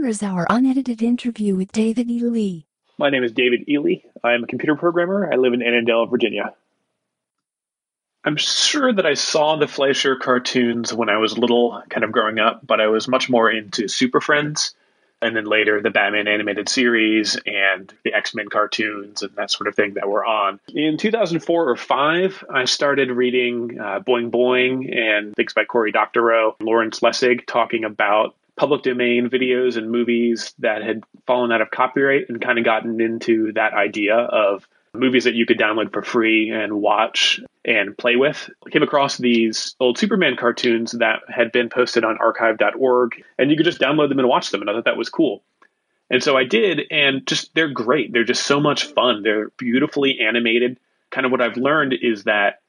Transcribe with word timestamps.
Here 0.00 0.08
is 0.08 0.22
our 0.22 0.46
unedited 0.48 1.02
interview 1.02 1.54
with 1.54 1.72
David 1.72 2.10
E. 2.10 2.22
Lee. 2.22 2.64
My 2.96 3.10
name 3.10 3.22
is 3.22 3.32
David 3.32 3.68
Ely. 3.68 3.96
I'm 4.24 4.44
a 4.44 4.46
computer 4.46 4.74
programmer. 4.74 5.30
I 5.30 5.36
live 5.36 5.52
in 5.52 5.60
Annandale, 5.60 6.06
Virginia. 6.06 6.54
I'm 8.24 8.38
sure 8.38 8.94
that 8.94 9.04
I 9.04 9.12
saw 9.12 9.56
the 9.56 9.68
Fleischer 9.68 10.16
cartoons 10.16 10.90
when 10.90 11.10
I 11.10 11.18
was 11.18 11.36
little, 11.36 11.82
kind 11.90 12.02
of 12.02 12.12
growing 12.12 12.38
up, 12.38 12.66
but 12.66 12.80
I 12.80 12.86
was 12.86 13.08
much 13.08 13.28
more 13.28 13.50
into 13.50 13.88
Super 13.88 14.22
Friends 14.22 14.74
and 15.20 15.36
then 15.36 15.44
later 15.44 15.82
the 15.82 15.90
Batman 15.90 16.28
animated 16.28 16.70
series 16.70 17.38
and 17.44 17.92
the 18.02 18.14
X 18.14 18.34
Men 18.34 18.48
cartoons 18.48 19.20
and 19.20 19.36
that 19.36 19.50
sort 19.50 19.68
of 19.68 19.74
thing 19.74 19.94
that 19.94 20.08
were 20.08 20.24
on. 20.24 20.60
In 20.74 20.96
2004 20.96 21.68
or 21.68 21.76
5, 21.76 22.44
I 22.48 22.64
started 22.64 23.10
reading 23.10 23.78
uh, 23.78 24.00
Boing 24.00 24.30
Boing 24.30 24.96
and 24.96 25.34
things 25.36 25.52
by 25.52 25.66
Cory 25.66 25.92
Doctorow, 25.92 26.56
Lawrence 26.60 27.00
Lessig 27.00 27.44
talking 27.44 27.84
about 27.84 28.34
public 28.60 28.82
domain 28.82 29.30
videos 29.30 29.78
and 29.78 29.90
movies 29.90 30.52
that 30.58 30.82
had 30.82 31.02
fallen 31.26 31.50
out 31.50 31.62
of 31.62 31.70
copyright 31.70 32.28
and 32.28 32.42
kind 32.42 32.58
of 32.58 32.64
gotten 32.66 33.00
into 33.00 33.50
that 33.54 33.72
idea 33.72 34.14
of 34.14 34.68
movies 34.92 35.24
that 35.24 35.32
you 35.32 35.46
could 35.46 35.58
download 35.58 35.90
for 35.94 36.02
free 36.02 36.50
and 36.50 36.74
watch 36.74 37.40
and 37.64 37.96
play 37.96 38.16
with. 38.16 38.50
I 38.66 38.68
came 38.68 38.82
across 38.82 39.16
these 39.16 39.74
old 39.80 39.96
Superman 39.96 40.36
cartoons 40.36 40.92
that 40.92 41.20
had 41.26 41.52
been 41.52 41.70
posted 41.70 42.04
on 42.04 42.18
archive.org, 42.18 43.24
and 43.38 43.50
you 43.50 43.56
could 43.56 43.64
just 43.64 43.80
download 43.80 44.10
them 44.10 44.18
and 44.18 44.28
watch 44.28 44.50
them. 44.50 44.60
And 44.60 44.68
I 44.68 44.74
thought 44.74 44.84
that 44.84 44.98
was 44.98 45.08
cool. 45.08 45.42
And 46.10 46.22
so 46.22 46.36
I 46.36 46.44
did, 46.44 46.82
and 46.90 47.26
just 47.26 47.54
they're 47.54 47.72
great. 47.72 48.12
They're 48.12 48.24
just 48.24 48.44
so 48.44 48.60
much 48.60 48.84
fun. 48.84 49.22
They're 49.22 49.48
beautifully 49.56 50.20
animated. 50.20 50.78
Kind 51.10 51.24
of 51.24 51.32
what 51.32 51.40
I've 51.40 51.56
learned 51.56 51.94
is 51.94 52.24
that 52.24 52.60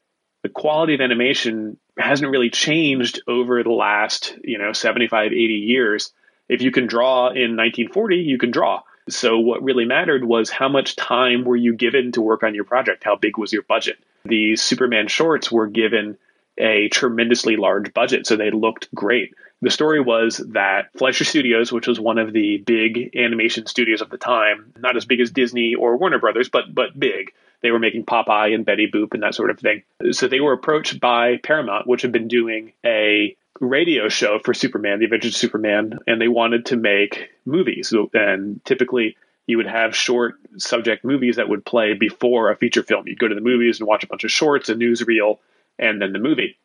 the 0.42 0.48
quality 0.48 0.94
of 0.94 1.02
animation 1.02 1.78
hasn't 1.98 2.32
really 2.32 2.50
changed 2.50 3.22
over 3.28 3.64
the 3.64 3.72
last, 3.72 4.38
you 4.44 4.58
know, 4.58 4.74
75, 4.74 5.32
80 5.32 5.38
years. 5.38 6.14
If 6.48 6.62
you 6.62 6.72
can 6.72 6.88
draw 6.88 7.28
in 7.28 7.56
1940, 7.56 8.18
you 8.18 8.38
can 8.38 8.52
draw. 8.52 8.82
So 9.10 9.40
what 9.40 9.64
really 9.64 9.86
mattered 9.86 10.24
was 10.24 10.50
how 10.50 10.70
much 10.70 10.96
time 10.96 11.44
were 11.44 11.56
you 11.56 11.76
given 11.76 12.12
to 12.14 12.22
work 12.22 12.44
on 12.44 12.56
your 12.56 12.64
project? 12.64 13.04
How 13.04 13.16
big 13.16 13.38
was 13.38 13.52
your 13.52 13.64
budget? 13.64 13.98
The 14.26 14.56
Superman 14.56 15.08
shorts 15.08 15.52
were 15.52 15.68
given 15.68 16.18
a 16.58 16.90
tremendously 16.90 17.56
large 17.56 17.94
budget, 17.94 18.28
so 18.28 18.36
they 18.36 18.52
looked 18.52 18.94
great. 18.94 19.34
The 19.62 19.70
story 19.70 20.02
was 20.02 20.38
that 20.54 20.90
Fleischer 20.98 21.24
Studios, 21.24 21.72
which 21.72 21.88
was 21.88 22.00
one 22.00 22.18
of 22.18 22.34
the 22.34 22.58
big 22.58 23.16
animation 23.16 23.66
studios 23.68 24.02
of 24.02 24.10
the 24.10 24.18
time, 24.18 24.74
not 24.78 24.98
as 24.98 25.06
big 25.06 25.20
as 25.20 25.32
Disney 25.32 25.76
or 25.76 25.98
Warner 25.98 26.20
Brothers, 26.20 26.50
but 26.50 26.74
but 26.74 27.00
big. 27.00 27.32
They 27.62 27.72
were 27.72 27.80
making 27.80 28.06
Popeye 28.06 28.54
and 28.54 28.66
Betty 28.66 28.90
Boop 28.92 29.14
and 29.14 29.24
that 29.24 29.36
sort 29.36 29.50
of 29.50 29.60
thing. 29.60 29.84
So 30.12 30.28
they 30.28 30.40
were 30.40 30.54
approached 30.54 31.00
by 31.00 31.38
Paramount, 31.38 31.88
which 31.88 32.02
had 32.02 32.12
been 32.12 32.28
doing 32.28 32.74
a 32.86 33.36
radio 33.60 34.10
show 34.10 34.40
for 34.44 34.54
Superman, 34.54 35.00
The 35.00 35.06
Adventures 35.06 35.36
of 35.36 35.40
Superman, 35.40 36.00
and 36.08 36.20
they 36.20 36.28
wanted 36.28 36.68
to 36.68 36.78
make 36.78 37.30
movies. 37.46 37.94
And 38.14 38.64
typically, 38.66 39.16
you 39.46 39.58
would 39.58 39.68
have 39.68 39.96
short 39.96 40.36
subject 40.58 41.06
movies 41.06 41.36
that 41.36 41.50
would 41.50 41.64
play 41.64 41.94
before 41.94 42.50
a 42.50 42.56
feature 42.56 42.84
film. 42.84 43.08
You'd 43.08 43.20
go 43.20 43.28
to 43.28 43.36
the 43.36 43.42
movies 43.42 43.80
and 43.80 43.88
watch 43.88 44.04
a 44.04 44.08
bunch 44.08 44.24
of 44.24 44.32
shorts, 44.32 44.70
a 44.70 44.76
newsreel, 44.76 45.38
and 45.78 46.02
then 46.02 46.14
the 46.14 46.20
movie. 46.20 46.58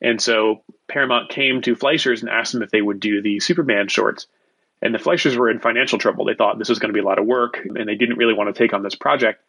And 0.00 0.20
so 0.20 0.62
Paramount 0.88 1.30
came 1.30 1.62
to 1.62 1.76
Fleischer's 1.76 2.22
and 2.22 2.30
asked 2.30 2.52
them 2.52 2.62
if 2.62 2.70
they 2.70 2.82
would 2.82 2.98
do 2.98 3.22
the 3.22 3.38
Superman 3.38 3.86
shorts. 3.86 4.26
And 4.80 4.92
the 4.92 4.98
Fleischers 4.98 5.36
were 5.36 5.48
in 5.48 5.60
financial 5.60 5.98
trouble. 5.98 6.24
They 6.24 6.34
thought 6.34 6.58
this 6.58 6.68
was 6.68 6.80
going 6.80 6.88
to 6.88 6.94
be 6.94 7.04
a 7.04 7.06
lot 7.06 7.20
of 7.20 7.26
work, 7.26 7.60
and 7.64 7.88
they 7.88 7.94
didn't 7.94 8.18
really 8.18 8.34
want 8.34 8.52
to 8.52 8.58
take 8.58 8.74
on 8.74 8.82
this 8.82 8.96
project. 8.96 9.40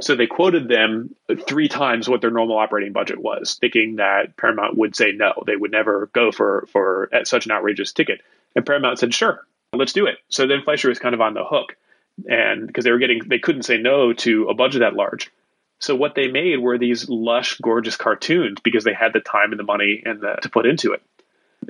So 0.00 0.16
they 0.16 0.26
quoted 0.26 0.68
them 0.68 1.14
three 1.46 1.68
times 1.68 2.08
what 2.08 2.20
their 2.20 2.30
normal 2.30 2.58
operating 2.58 2.92
budget 2.92 3.20
was, 3.20 3.56
thinking 3.60 3.96
that 3.96 4.36
Paramount 4.36 4.76
would 4.76 4.96
say 4.96 5.12
no. 5.12 5.32
They 5.46 5.56
would 5.56 5.70
never 5.70 6.10
go 6.12 6.32
for 6.32 6.66
for 6.72 7.08
uh, 7.14 7.24
such 7.24 7.46
an 7.46 7.52
outrageous 7.52 7.92
ticket. 7.92 8.20
And 8.56 8.66
Paramount 8.66 8.98
said, 8.98 9.14
"Sure, 9.14 9.46
let's 9.72 9.92
do 9.92 10.06
it." 10.06 10.18
So 10.28 10.46
then 10.46 10.62
Fleischer 10.62 10.88
was 10.88 10.98
kind 10.98 11.14
of 11.14 11.20
on 11.20 11.34
the 11.34 11.44
hook, 11.44 11.76
and 12.28 12.66
because 12.66 12.84
they 12.84 12.90
were 12.90 12.98
getting, 12.98 13.22
they 13.28 13.38
couldn't 13.38 13.62
say 13.62 13.78
no 13.78 14.12
to 14.12 14.48
a 14.48 14.54
budget 14.54 14.80
that 14.80 14.94
large. 14.94 15.30
So 15.78 15.96
what 15.96 16.14
they 16.14 16.28
made 16.28 16.60
were 16.60 16.78
these 16.78 17.08
lush, 17.08 17.58
gorgeous 17.58 17.96
cartoons 17.96 18.58
because 18.62 18.84
they 18.84 18.94
had 18.94 19.12
the 19.12 19.20
time 19.20 19.50
and 19.50 19.58
the 19.58 19.64
money 19.64 20.02
and 20.04 20.20
the, 20.20 20.36
to 20.42 20.48
put 20.48 20.64
into 20.64 20.92
it 20.92 21.02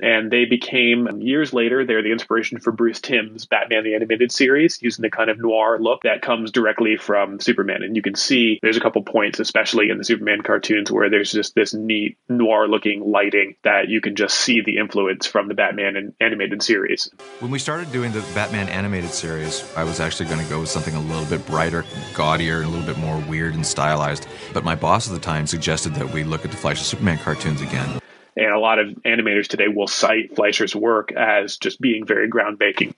and 0.01 0.31
they 0.31 0.45
became 0.45 1.21
years 1.21 1.53
later 1.53 1.85
they're 1.85 2.01
the 2.01 2.11
inspiration 2.11 2.59
for 2.59 2.71
bruce 2.71 2.99
timm's 2.99 3.45
batman 3.45 3.83
the 3.83 3.95
animated 3.95 4.31
series 4.31 4.81
using 4.81 5.03
the 5.03 5.09
kind 5.09 5.29
of 5.29 5.39
noir 5.39 5.79
look 5.79 6.01
that 6.03 6.21
comes 6.21 6.51
directly 6.51 6.97
from 6.97 7.39
superman. 7.39 7.83
And 7.83 7.95
you 7.95 8.01
can 8.01 8.15
see 8.15 8.59
there's 8.61 8.77
a 8.77 8.79
couple 8.79 9.01
points 9.03 9.39
especially 9.39 9.89
in 9.89 9.97
the 9.97 10.03
superman 10.03 10.41
cartoons 10.41 10.91
where 10.91 11.09
there's 11.09 11.31
just 11.31 11.55
this 11.55 11.73
neat 11.73 12.17
noir 12.29 12.67
looking 12.67 13.11
lighting 13.11 13.55
that 13.63 13.89
you 13.89 14.01
can 14.01 14.15
just 14.15 14.37
see 14.37 14.61
the 14.61 14.77
influence 14.77 15.25
from 15.25 15.47
the 15.47 15.53
batman 15.53 16.13
animated 16.19 16.63
series. 16.63 17.09
When 17.39 17.51
we 17.51 17.59
started 17.59 17.91
doing 17.91 18.11
the 18.11 18.21
batman 18.33 18.69
animated 18.69 19.11
series 19.11 19.63
i 19.75 19.83
was 19.83 19.99
actually 19.99 20.27
going 20.27 20.43
to 20.43 20.49
go 20.49 20.59
with 20.59 20.69
something 20.69 20.95
a 20.95 21.01
little 21.01 21.25
bit 21.25 21.45
brighter 21.45 21.83
gaudier 22.13 22.57
and 22.61 22.65
a 22.65 22.69
little 22.69 22.85
bit 22.85 22.97
more 22.97 23.17
weird 23.29 23.53
and 23.55 23.65
stylized. 23.65 24.27
But 24.53 24.63
my 24.63 24.75
boss 24.75 25.07
at 25.07 25.13
the 25.13 25.19
time 25.19 25.47
suggested 25.47 25.95
that 25.95 26.11
we 26.11 26.23
look 26.23 26.45
at 26.45 26.51
the 26.51 26.57
Fleischer 26.57 26.83
superman 26.83 27.17
cartoons 27.17 27.61
again 27.61 27.99
and 28.35 28.51
a 28.51 28.59
lot 28.59 28.79
of 28.79 28.87
animators 29.05 29.47
today 29.47 29.67
will 29.67 29.87
cite 29.87 30.35
Fleischer's 30.35 30.75
work 30.75 31.11
as 31.11 31.57
just 31.57 31.79
being 31.79 32.05
very 32.05 32.29
groundbreaking. 32.29 32.93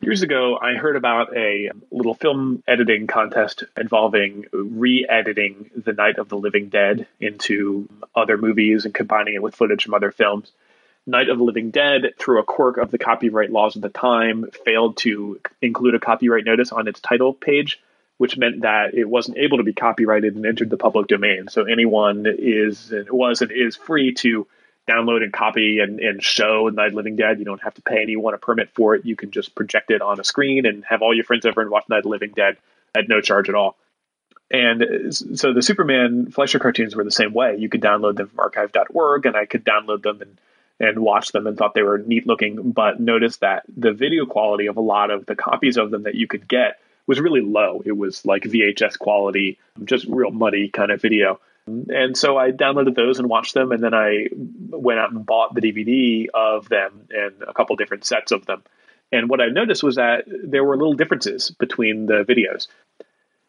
Years 0.00 0.22
ago, 0.22 0.58
I 0.60 0.74
heard 0.74 0.96
about 0.96 1.36
a 1.36 1.70
little 1.90 2.14
film 2.14 2.62
editing 2.68 3.06
contest 3.06 3.64
involving 3.76 4.44
re 4.52 5.06
editing 5.08 5.70
The 5.74 5.94
Night 5.94 6.18
of 6.18 6.28
the 6.28 6.36
Living 6.36 6.68
Dead 6.68 7.06
into 7.18 7.88
other 8.14 8.36
movies 8.36 8.84
and 8.84 8.94
combining 8.94 9.34
it 9.34 9.42
with 9.42 9.56
footage 9.56 9.84
from 9.84 9.94
other 9.94 10.12
films. 10.12 10.52
Night 11.06 11.28
of 11.28 11.38
the 11.38 11.44
Living 11.44 11.70
Dead, 11.70 12.14
through 12.18 12.40
a 12.40 12.44
quirk 12.44 12.76
of 12.76 12.90
the 12.90 12.98
copyright 12.98 13.50
laws 13.50 13.76
of 13.76 13.82
the 13.82 13.88
time, 13.88 14.50
failed 14.64 14.98
to 14.98 15.40
include 15.62 15.94
a 15.94 16.00
copyright 16.00 16.44
notice 16.44 16.72
on 16.72 16.88
its 16.88 17.00
title 17.00 17.32
page 17.32 17.80
which 18.18 18.36
meant 18.36 18.62
that 18.62 18.94
it 18.94 19.08
wasn't 19.08 19.38
able 19.38 19.58
to 19.58 19.64
be 19.64 19.72
copyrighted 19.72 20.36
and 20.36 20.46
entered 20.46 20.70
the 20.70 20.76
public 20.76 21.06
domain. 21.06 21.48
So 21.48 21.64
anyone 21.64 22.26
is 22.26 22.92
was 23.10 23.42
and 23.42 23.50
is 23.52 23.76
free 23.76 24.14
to 24.14 24.46
download 24.88 25.22
and 25.22 25.32
copy 25.32 25.80
and, 25.80 26.00
and 26.00 26.22
show 26.22 26.68
Night 26.68 26.94
Living 26.94 27.16
Dead. 27.16 27.38
You 27.38 27.44
don't 27.44 27.62
have 27.62 27.74
to 27.74 27.82
pay 27.82 28.00
anyone 28.02 28.34
a 28.34 28.38
permit 28.38 28.70
for 28.74 28.94
it. 28.94 29.04
You 29.04 29.16
can 29.16 29.30
just 29.30 29.54
project 29.54 29.90
it 29.90 30.00
on 30.00 30.20
a 30.20 30.24
screen 30.24 30.64
and 30.64 30.84
have 30.84 31.02
all 31.02 31.14
your 31.14 31.24
friends 31.24 31.44
over 31.44 31.60
and 31.60 31.70
watch 31.70 31.88
Night 31.88 32.04
Living 32.04 32.32
Dead 32.34 32.56
at 32.94 33.08
no 33.08 33.20
charge 33.20 33.48
at 33.48 33.54
all. 33.54 33.76
And 34.50 35.12
so 35.12 35.52
the 35.52 35.62
Superman 35.62 36.30
Fleischer 36.30 36.60
cartoons 36.60 36.94
were 36.94 37.02
the 37.02 37.10
same 37.10 37.32
way. 37.32 37.56
You 37.58 37.68
could 37.68 37.80
download 37.80 38.16
them 38.16 38.28
from 38.28 38.38
archive.org 38.38 39.26
and 39.26 39.36
I 39.36 39.44
could 39.46 39.64
download 39.64 40.02
them 40.02 40.22
and 40.22 40.38
and 40.78 40.98
watch 40.98 41.32
them 41.32 41.46
and 41.46 41.56
thought 41.56 41.72
they 41.72 41.82
were 41.82 41.96
neat 41.96 42.26
looking, 42.26 42.72
but 42.72 43.00
noticed 43.00 43.40
that 43.40 43.62
the 43.74 43.92
video 43.92 44.26
quality 44.26 44.66
of 44.66 44.76
a 44.76 44.80
lot 44.82 45.10
of 45.10 45.24
the 45.24 45.34
copies 45.34 45.78
of 45.78 45.90
them 45.90 46.02
that 46.02 46.14
you 46.14 46.26
could 46.26 46.46
get 46.46 46.78
was 47.06 47.20
really 47.20 47.40
low. 47.40 47.82
It 47.84 47.96
was 47.96 48.24
like 48.24 48.42
VHS 48.42 48.98
quality, 48.98 49.58
just 49.84 50.06
real 50.06 50.30
muddy 50.30 50.68
kind 50.68 50.90
of 50.90 51.00
video. 51.00 51.40
And 51.66 52.16
so 52.16 52.38
I 52.38 52.52
downloaded 52.52 52.94
those 52.94 53.18
and 53.18 53.28
watched 53.28 53.54
them, 53.54 53.72
and 53.72 53.82
then 53.82 53.92
I 53.92 54.28
went 54.70 55.00
out 55.00 55.10
and 55.10 55.26
bought 55.26 55.54
the 55.54 55.60
DVD 55.60 56.26
of 56.32 56.68
them 56.68 57.08
and 57.10 57.42
a 57.42 57.52
couple 57.52 57.74
different 57.74 58.04
sets 58.04 58.30
of 58.30 58.46
them. 58.46 58.62
And 59.10 59.28
what 59.28 59.40
I 59.40 59.48
noticed 59.48 59.82
was 59.82 59.96
that 59.96 60.24
there 60.26 60.64
were 60.64 60.76
little 60.76 60.94
differences 60.94 61.50
between 61.50 62.06
the 62.06 62.24
videos. 62.24 62.68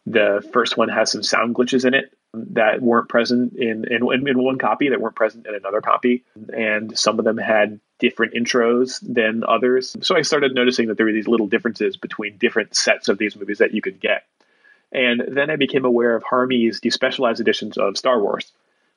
The 0.06 0.48
first 0.54 0.78
one 0.78 0.90
has 0.90 1.12
some 1.12 1.22
sound 1.22 1.56
glitches 1.56 1.86
in 1.86 1.94
it 1.94 2.12
that 2.34 2.82
weren't 2.82 3.10
present 3.10 3.54
in, 3.56 3.86
in, 3.92 4.28
in 4.28 4.44
one 4.44 4.58
copy, 4.58 4.90
that 4.90 5.02
weren't 5.02 5.16
present 5.16 5.46
in 5.48 5.56
another 5.56 5.82
copy. 5.82 6.24
And 6.54 6.98
some 6.98 7.20
of 7.20 7.26
them 7.26 7.38
had 7.38 7.80
different 8.00 8.34
intros 8.34 9.00
than 9.02 9.44
others. 9.44 9.96
So 10.02 10.16
I 10.16 10.22
started 10.22 10.54
noticing 10.54 10.88
that 10.88 10.98
there 10.98 11.06
were 11.06 11.14
these 11.14 11.28
little 11.28 11.48
differences 11.48 11.98
between 11.98 12.38
different 12.38 12.76
sets 12.76 13.08
of 13.08 13.18
these 13.18 13.36
movies 13.36 13.58
that 13.58 13.74
you 13.74 13.82
could 13.82 14.00
get. 14.00 14.26
And 14.92 15.22
then 15.28 15.50
I 15.50 15.56
became 15.56 15.86
aware 15.86 16.16
of 16.16 16.24
Harmy's 16.24 16.80
despecialized 16.80 17.40
editions 17.40 17.78
of 17.78 17.98
Star 17.98 18.22
Wars. 18.22 18.52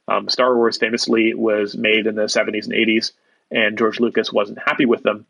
Um, 0.07 0.29
Star 0.29 0.55
Wars 0.55 0.77
famously 0.77 1.35
was 1.35 1.77
made 1.77 2.07
in 2.07 2.15
the 2.15 2.23
70s 2.23 2.65
and 2.65 2.73
80s, 2.73 3.13
and 3.51 3.79
George 3.79 4.01
Lucas 4.01 4.33
wasn't 4.33 4.59
happy 4.59 4.87
with 4.87 5.03
them. 5.03 5.27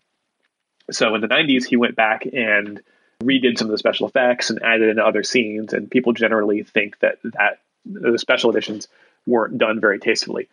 So 0.90 1.14
in 1.14 1.20
the 1.20 1.28
90s, 1.28 1.64
he 1.64 1.76
went 1.76 1.96
back 1.96 2.26
and 2.26 2.80
redid 3.22 3.58
some 3.58 3.68
of 3.68 3.72
the 3.72 3.78
special 3.78 4.08
effects 4.08 4.50
and 4.50 4.62
added 4.62 4.88
in 4.88 4.98
other 4.98 5.22
scenes. 5.22 5.72
And 5.72 5.90
people 5.90 6.12
generally 6.12 6.62
think 6.62 6.98
that 7.00 7.18
that 7.24 7.60
the 7.84 8.18
special 8.18 8.50
editions 8.50 8.88
weren't 9.26 9.58
done 9.58 9.80
very 9.80 9.98
tastefully. 9.98 10.48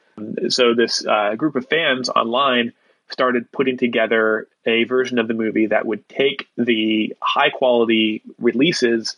So 0.50 0.74
this 0.74 1.06
uh, 1.06 1.36
group 1.36 1.56
of 1.56 1.68
fans 1.68 2.10
online 2.10 2.74
started 3.10 3.52
putting 3.52 3.78
together 3.78 4.48
a 4.66 4.84
version 4.84 5.20
of 5.20 5.28
the 5.28 5.34
movie 5.34 5.68
that 5.68 5.86
would 5.86 6.08
take 6.10 6.48
the 6.58 7.16
high 7.22 7.50
quality 7.50 8.22
releases 8.40 9.16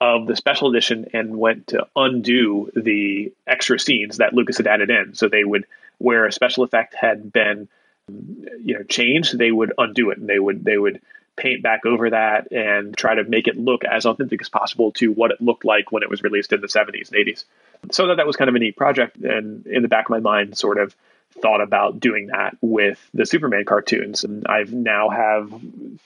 of 0.00 0.26
the 0.26 0.36
special 0.36 0.68
edition 0.68 1.06
and 1.12 1.36
went 1.36 1.68
to 1.68 1.86
undo 1.94 2.70
the 2.74 3.32
extra 3.46 3.78
scenes 3.78 4.16
that 4.16 4.34
Lucas 4.34 4.56
had 4.56 4.66
added 4.66 4.90
in. 4.90 5.14
So 5.14 5.28
they 5.28 5.44
would, 5.44 5.64
where 5.98 6.26
a 6.26 6.32
special 6.32 6.64
effect 6.64 6.94
had 6.94 7.32
been, 7.32 7.68
you 8.08 8.74
know, 8.74 8.82
changed, 8.82 9.38
they 9.38 9.52
would 9.52 9.72
undo 9.78 10.10
it 10.10 10.18
and 10.18 10.28
they 10.28 10.40
would 10.40 10.64
they 10.64 10.76
would 10.76 11.00
paint 11.36 11.62
back 11.62 11.86
over 11.86 12.10
that 12.10 12.50
and 12.52 12.96
try 12.96 13.14
to 13.14 13.24
make 13.24 13.46
it 13.46 13.56
look 13.56 13.84
as 13.84 14.04
authentic 14.04 14.42
as 14.42 14.48
possible 14.48 14.92
to 14.92 15.12
what 15.12 15.30
it 15.30 15.40
looked 15.40 15.64
like 15.64 15.90
when 15.90 16.02
it 16.02 16.10
was 16.10 16.22
released 16.22 16.52
in 16.52 16.60
the 16.60 16.66
70s 16.66 17.10
and 17.10 17.26
80s. 17.26 17.44
So 17.90 18.08
that 18.08 18.16
that 18.16 18.26
was 18.26 18.36
kind 18.36 18.48
of 18.48 18.54
a 18.54 18.58
neat 18.58 18.76
project, 18.76 19.16
and 19.16 19.66
in 19.66 19.82
the 19.82 19.88
back 19.88 20.06
of 20.06 20.10
my 20.10 20.20
mind, 20.20 20.58
sort 20.58 20.78
of 20.78 20.94
thought 21.34 21.60
about 21.60 22.00
doing 22.00 22.28
that 22.28 22.56
with 22.60 22.98
the 23.14 23.26
Superman 23.26 23.64
cartoons. 23.64 24.24
And 24.24 24.46
I've 24.46 24.72
now 24.72 25.08
have 25.10 25.52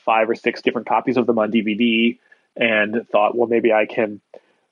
five 0.05 0.31
or 0.31 0.34
six 0.34 0.62
different 0.62 0.87
copies 0.87 1.17
of 1.17 1.26
them 1.26 1.38
on 1.38 1.50
DVD 1.50 2.19
and 2.56 3.06
thought, 3.11 3.37
well, 3.37 3.49
maybe 3.49 3.73
I 3.73 3.87
can 3.87 4.20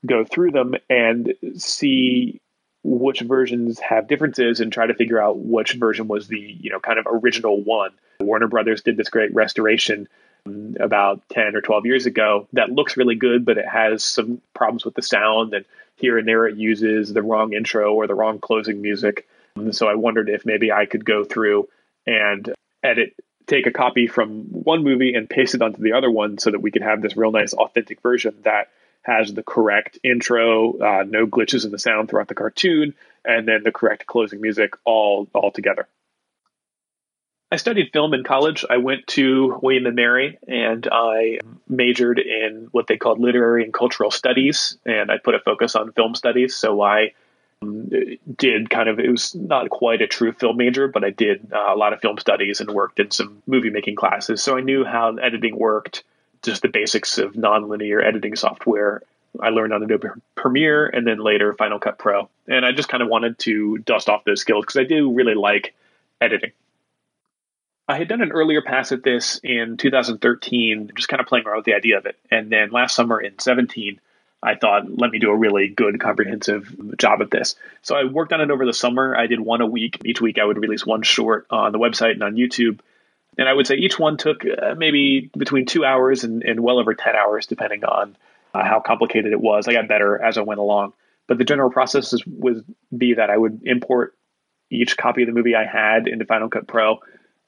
go 0.06 0.24
through 0.24 0.52
them 0.52 0.74
and 0.88 1.34
see 1.56 2.40
which 2.82 3.20
versions 3.20 3.80
have 3.80 4.08
differences 4.08 4.60
and 4.60 4.72
try 4.72 4.86
to 4.86 4.94
figure 4.94 5.20
out 5.20 5.38
which 5.38 5.72
version 5.72 6.06
was 6.06 6.28
the, 6.28 6.38
you 6.38 6.70
know, 6.70 6.80
kind 6.80 6.98
of 6.98 7.06
original 7.08 7.60
one. 7.60 7.90
Warner 8.20 8.48
Brothers 8.48 8.82
did 8.82 8.96
this 8.96 9.08
great 9.08 9.34
restoration 9.34 10.06
um, 10.46 10.76
about 10.78 11.22
10 11.30 11.56
or 11.56 11.62
12 11.62 11.86
years 11.86 12.06
ago 12.06 12.46
that 12.52 12.70
looks 12.70 12.96
really 12.96 13.14
good, 13.14 13.44
but 13.44 13.56
it 13.56 13.66
has 13.66 14.04
some 14.04 14.40
problems 14.52 14.84
with 14.84 14.94
the 14.94 15.02
sound. 15.02 15.54
And 15.54 15.64
here 15.96 16.18
and 16.18 16.28
there 16.28 16.46
it 16.46 16.56
uses 16.56 17.12
the 17.12 17.22
wrong 17.22 17.54
intro 17.54 17.94
or 17.94 18.06
the 18.06 18.14
wrong 18.14 18.38
closing 18.38 18.82
music. 18.82 19.26
And 19.56 19.74
so 19.74 19.86
I 19.86 19.94
wondered 19.94 20.28
if 20.28 20.44
maybe 20.44 20.72
I 20.72 20.86
could 20.86 21.04
go 21.04 21.24
through 21.24 21.68
and 22.06 22.52
edit, 22.82 23.14
take 23.46 23.66
a 23.66 23.72
copy 23.72 24.06
from 24.06 24.44
one 24.50 24.82
movie 24.82 25.14
and 25.14 25.30
paste 25.30 25.54
it 25.54 25.62
onto 25.62 25.80
the 25.82 25.92
other 25.92 26.10
one 26.10 26.38
so 26.38 26.50
that 26.50 26.60
we 26.60 26.70
could 26.70 26.82
have 26.82 27.02
this 27.02 27.16
real 27.16 27.30
nice, 27.30 27.52
authentic 27.52 28.00
version 28.02 28.34
that 28.42 28.68
has 29.02 29.32
the 29.32 29.42
correct 29.42 29.98
intro, 30.02 30.78
uh, 30.78 31.04
no 31.06 31.26
glitches 31.26 31.64
in 31.64 31.70
the 31.70 31.78
sound 31.78 32.08
throughout 32.08 32.28
the 32.28 32.34
cartoon, 32.34 32.94
and 33.24 33.46
then 33.46 33.62
the 33.62 33.72
correct 33.72 34.06
closing 34.06 34.40
music 34.40 34.74
all 34.84 35.28
all 35.34 35.50
together. 35.50 35.86
I 37.52 37.56
studied 37.56 37.90
film 37.92 38.14
in 38.14 38.24
college. 38.24 38.64
I 38.68 38.78
went 38.78 39.06
to 39.08 39.60
William 39.62 39.86
and 39.86 39.94
Mary 39.94 40.38
and 40.48 40.88
I 40.90 41.38
majored 41.68 42.18
in 42.18 42.68
what 42.72 42.88
they 42.88 42.96
called 42.96 43.20
literary 43.20 43.62
and 43.62 43.72
cultural 43.72 44.10
studies, 44.10 44.78
and 44.84 45.10
I 45.10 45.18
put 45.18 45.36
a 45.36 45.38
focus 45.38 45.76
on 45.76 45.92
film 45.92 46.14
studies. 46.16 46.56
So 46.56 46.82
I 46.82 47.12
did 48.36 48.70
kind 48.70 48.88
of, 48.88 48.98
it 48.98 49.10
was 49.10 49.34
not 49.34 49.70
quite 49.70 50.02
a 50.02 50.06
true 50.06 50.32
film 50.32 50.56
major, 50.56 50.88
but 50.88 51.04
I 51.04 51.10
did 51.10 51.52
uh, 51.52 51.74
a 51.74 51.76
lot 51.76 51.92
of 51.92 52.00
film 52.00 52.18
studies 52.18 52.60
and 52.60 52.70
worked 52.70 53.00
in 53.00 53.10
some 53.10 53.42
movie 53.46 53.70
making 53.70 53.96
classes. 53.96 54.42
So 54.42 54.56
I 54.56 54.60
knew 54.60 54.84
how 54.84 55.16
editing 55.16 55.56
worked 55.56 56.04
just 56.42 56.62
the 56.62 56.68
basics 56.68 57.18
of 57.18 57.34
nonlinear 57.34 58.04
editing 58.04 58.36
software. 58.36 59.02
I 59.40 59.48
learned 59.48 59.72
on 59.72 59.82
Adobe 59.82 60.08
Premiere 60.36 60.86
and 60.86 61.06
then 61.06 61.18
later 61.18 61.52
Final 61.54 61.78
Cut 61.78 61.98
Pro. 61.98 62.28
And 62.46 62.64
I 62.64 62.72
just 62.72 62.88
kind 62.88 63.02
of 63.02 63.08
wanted 63.08 63.38
to 63.40 63.78
dust 63.78 64.08
off 64.08 64.24
those 64.24 64.40
skills 64.40 64.64
because 64.64 64.76
I 64.76 64.84
do 64.84 65.12
really 65.12 65.34
like 65.34 65.74
editing. 66.20 66.52
I 67.88 67.98
had 67.98 68.08
done 68.08 68.22
an 68.22 68.32
earlier 68.32 68.62
pass 68.62 68.92
at 68.92 69.02
this 69.02 69.40
in 69.42 69.76
2013, 69.76 70.92
just 70.96 71.08
kind 71.08 71.20
of 71.20 71.26
playing 71.26 71.46
around 71.46 71.58
with 71.58 71.66
the 71.66 71.74
idea 71.74 71.98
of 71.98 72.06
it. 72.06 72.16
And 72.30 72.50
then 72.50 72.70
last 72.70 72.94
summer 72.94 73.20
in 73.20 73.38
17, 73.38 74.00
I 74.44 74.56
thought, 74.56 74.84
let 74.88 75.10
me 75.10 75.18
do 75.18 75.30
a 75.30 75.36
really 75.36 75.68
good, 75.68 75.98
comprehensive 75.98 76.96
job 76.98 77.22
at 77.22 77.30
this. 77.30 77.56
So 77.80 77.96
I 77.96 78.04
worked 78.04 78.32
on 78.34 78.42
it 78.42 78.50
over 78.50 78.66
the 78.66 78.74
summer. 78.74 79.16
I 79.16 79.26
did 79.26 79.40
one 79.40 79.62
a 79.62 79.66
week. 79.66 80.02
Each 80.04 80.20
week 80.20 80.38
I 80.38 80.44
would 80.44 80.58
release 80.58 80.84
one 80.84 81.02
short 81.02 81.46
on 81.48 81.72
the 81.72 81.78
website 81.78 82.12
and 82.12 82.22
on 82.22 82.34
YouTube. 82.34 82.80
And 83.38 83.48
I 83.48 83.52
would 83.54 83.66
say 83.66 83.76
each 83.76 83.98
one 83.98 84.18
took 84.18 84.44
uh, 84.44 84.74
maybe 84.76 85.30
between 85.36 85.64
two 85.64 85.84
hours 85.84 86.24
and, 86.24 86.42
and, 86.42 86.60
well 86.60 86.78
over 86.78 86.94
10 86.94 87.16
hours, 87.16 87.46
depending 87.46 87.84
on 87.84 88.16
uh, 88.52 88.62
how 88.62 88.80
complicated 88.80 89.32
it 89.32 89.40
was. 89.40 89.66
I 89.66 89.72
got 89.72 89.88
better 89.88 90.22
as 90.22 90.36
I 90.36 90.42
went 90.42 90.60
along. 90.60 90.92
But 91.26 91.38
the 91.38 91.44
general 91.44 91.70
process 91.70 92.14
would 92.26 92.64
be 92.96 93.14
that 93.14 93.30
I 93.30 93.36
would 93.36 93.62
import 93.64 94.14
each 94.70 94.96
copy 94.96 95.22
of 95.22 95.26
the 95.26 95.32
movie 95.32 95.54
I 95.54 95.64
had 95.64 96.06
into 96.06 96.26
Final 96.26 96.50
Cut 96.50 96.68
Pro 96.68 96.98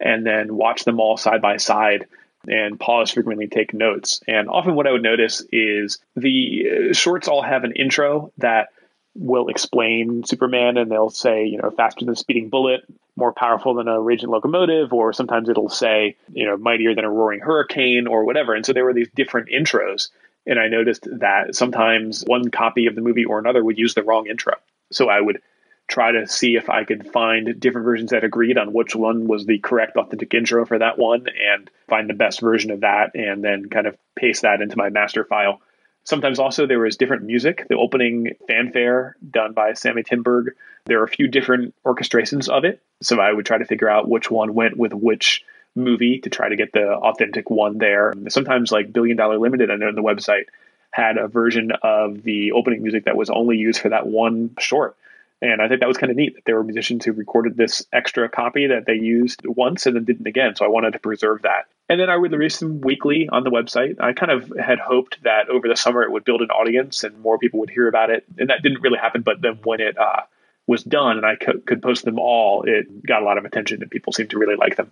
and 0.01 0.27
then 0.27 0.57
watch 0.57 0.85
them 0.85 0.99
all 0.99 1.17
side 1.17 1.43
by 1.43 1.59
side 1.59 2.07
and 2.49 2.79
pause 2.79 3.11
frequently 3.11 3.49
take 3.49 3.75
notes. 3.75 4.21
And 4.29 4.49
often 4.49 4.75
what 4.75 4.87
I 4.87 4.93
would 4.93 5.03
notice 5.03 5.43
is 5.53 5.99
the 6.15 6.91
uh, 6.91 6.93
shorts 6.93 7.29
all 7.29 7.43
have 7.43 7.65
an 7.65 7.73
intro 7.73 8.33
that 8.39 8.69
will 9.15 9.49
explain 9.49 10.25
Superman 10.25 10.77
and 10.77 10.91
they'll 10.91 11.11
say, 11.11 11.47
you 11.47 11.59
know, 11.59 11.71
faster 11.71 12.05
than 12.05 12.13
a 12.13 12.17
speeding 12.17 12.51
bullet, 12.51 12.83
more 13.17 13.33
powerful 13.33 13.75
than 13.75 13.89
a 13.89 14.01
raging 14.01 14.29
locomotive, 14.29 14.93
or 14.93 15.13
sometimes 15.13 15.49
it'll 15.49 15.71
say, 15.71 16.17
you 16.33 16.47
know, 16.47 16.57
mightier 16.57 16.95
than 16.95 17.05
a 17.05 17.11
roaring 17.11 17.41
hurricane 17.41 18.07
or 18.07 18.25
whatever. 18.25 18.55
And 18.55 18.65
so 18.65 18.73
there 18.73 18.85
were 18.85 18.93
these 18.93 19.09
different 19.15 19.49
intros. 19.49 20.11
And 20.47 20.61
I 20.61 20.69
noticed 20.69 21.09
that 21.11 21.57
sometimes 21.57 22.23
one 22.27 22.51
copy 22.51 22.87
of 22.87 22.95
the 22.95 23.01
movie 23.01 23.25
or 23.25 23.39
another 23.39 23.65
would 23.65 23.79
use 23.79 23.95
the 23.95 24.05
wrong 24.05 24.27
intro. 24.29 24.55
So 24.93 25.09
I 25.09 25.21
would 25.21 25.41
try 25.89 26.13
to 26.13 26.27
see 26.27 26.57
if 26.57 26.69
I 26.69 26.85
could 26.85 27.13
find 27.13 27.61
different 27.61 27.85
versions 27.85 28.11
that 28.11 28.25
agreed 28.25 28.59
on 28.59 28.73
which 28.73 28.97
one 28.97 29.29
was 29.29 29.47
the 29.47 29.59
correct 29.59 29.97
authentic 29.97 30.35
intro 30.35 30.67
for 30.67 30.79
that 30.79 30.99
one 30.99 31.27
and 31.29 31.71
find 31.89 32.09
the 32.09 32.15
best 32.15 32.41
version 32.41 32.71
of 32.71 32.81
that 32.81 33.15
and 33.15 33.43
then 33.43 33.69
kind 33.69 33.87
of 33.87 33.97
paste 34.17 34.43
that 34.43 34.61
into 34.61 34.77
my 34.77 34.91
master 34.91 35.25
file. 35.25 35.61
Sometimes 36.05 36.39
also 36.39 36.67
there 36.67 36.79
was 36.79 36.97
different 36.97 37.25
music. 37.25 37.67
The 37.69 37.77
opening 37.77 38.37
fanfare 38.47 39.17
done 39.29 39.53
by 39.53 39.73
Sammy 39.75 40.03
Timberg, 40.03 40.55
there 40.87 41.01
are 41.01 41.05
a 41.05 41.09
few 41.09 41.29
different 41.29 41.75
orchestrations 41.85 42.49
of 42.49 42.65
it. 42.65 42.81
So 43.03 43.21
I 43.21 43.33
would 43.33 43.47
try 43.47 43.59
to 43.59 43.65
figure 43.65 43.89
out 43.89 44.09
which 44.09 44.31
one 44.31 44.55
went 44.55 44.77
with 44.77 44.93
which 44.93 45.45
movie 45.75 46.21
to 46.21 46.31
try 46.31 46.49
to 46.49 46.57
get 46.57 46.73
the 46.73 46.93
authentic 46.93 47.51
one 47.51 47.79
there. 47.79 48.13
Sometimes 48.29 48.73
like 48.73 48.93
Billion 48.93 49.17
Dollar 49.17 49.39
Limited, 49.39 49.71
I 49.71 49.77
know 49.77 49.89
on 49.89 49.95
the 49.95 50.03
website, 50.03 50.47
had 50.91 51.19
a 51.19 51.29
version 51.29 51.73
of 51.83 52.23
the 52.23 52.53
opening 52.53 52.83
music 52.83 53.05
that 53.05 53.17
was 53.17 53.29
only 53.29 53.59
used 53.59 53.81
for 53.81 53.91
that 53.91 54.07
one 54.07 54.55
short. 54.59 54.97
And 55.43 55.61
I 55.61 55.69
think 55.69 55.81
that 55.81 55.89
was 55.89 55.99
kind 55.99 56.11
of 56.11 56.17
neat 56.17 56.35
that 56.35 56.45
there 56.47 56.57
were 56.57 56.65
musicians 56.65 57.05
who 57.05 57.13
recorded 57.13 57.57
this 57.57 57.87
extra 57.93 58.29
copy 58.29 58.69
that 58.69 58.87
they 58.87 58.95
used 58.95 59.43
once 59.45 59.85
and 59.85 59.95
then 59.95 60.05
didn't 60.05 60.27
again. 60.27 60.57
So 60.57 60.65
I 60.65 60.69
wanted 60.69 60.95
to 60.95 60.99
preserve 60.99 61.43
that. 61.43 61.67
And 61.89 62.01
then 62.01 62.09
I 62.09 62.17
would 62.17 62.33
release 62.33 62.59
them 62.59 62.81
weekly 62.81 63.29
on 63.31 63.45
the 63.45 63.51
website. 63.51 64.01
I 64.01 64.15
kind 64.15 64.33
of 64.33 64.51
had 64.59 64.79
hoped 64.79 65.23
that 65.25 65.49
over 65.51 65.69
the 65.69 65.77
summer 65.77 66.03
it 66.03 66.11
would 66.11 66.25
build 66.25 66.41
an 66.41 66.51
audience 66.51 67.05
and 67.05 67.21
more 67.21 67.39
people 67.39 67.61
would 67.61 67.71
hear 67.71 67.87
about 67.87 68.11
it. 68.11 68.25
And 68.39 68.49
that 68.49 68.63
didn't 68.63 68.81
really 68.81 68.99
happen. 68.99 69.23
But 69.23 69.43
then 69.43 69.61
when 69.63 69.81
it 69.81 69.99
uh, 69.99 70.23
was 70.67 70.83
done 70.83 71.19
and 71.19 71.27
I 71.27 71.37
co- 71.37 71.61
could 71.65 71.83
post 71.83 72.05
them 72.07 72.19
all, 72.19 72.65
it 72.67 73.07
got 73.07 73.23
a 73.23 73.25
lot 73.25 73.37
of 73.37 73.45
attention 73.45 73.83
and 73.83 73.91
people 73.91 74.15
seemed 74.15 74.31
to 74.31 74.39
really 74.39 74.57
like 74.57 74.77
them. 74.77 74.91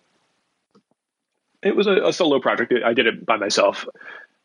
It 1.63 1.75
was 1.75 1.87
a, 1.87 2.09
a 2.09 2.13
solo 2.13 2.39
project. 2.39 2.75
I 2.85 2.93
did 2.93 3.07
it 3.07 3.25
by 3.25 3.39
myself. 3.39 3.89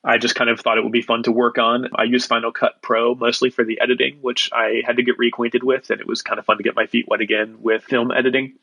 I 0.03 0.17
just 0.17 0.35
kind 0.35 0.49
of 0.49 0.59
thought 0.61 0.77
it 0.77 0.83
would 0.83 0.93
be 0.93 1.01
fun 1.01 1.23
to 1.23 1.31
work 1.31 1.57
on. 1.57 1.89
I 1.95 2.03
use 2.03 2.25
Final 2.25 2.51
Cut 2.51 2.81
Pro 2.81 3.15
mostly 3.15 3.49
for 3.49 3.65
the 3.65 3.81
editing, 3.81 4.19
which 4.21 4.49
I 4.53 4.81
had 4.85 4.95
to 4.97 5.03
get 5.03 5.17
reacquainted 5.17 5.63
with, 5.63 5.89
and 5.89 5.99
it 5.99 6.07
was 6.07 6.21
kind 6.21 6.39
of 6.39 6.45
fun 6.45 6.57
to 6.57 6.63
get 6.63 6.75
my 6.75 6.85
feet 6.85 7.07
wet 7.07 7.21
again 7.21 7.57
with 7.61 7.83
film 7.83 8.11
editing. 8.11 8.53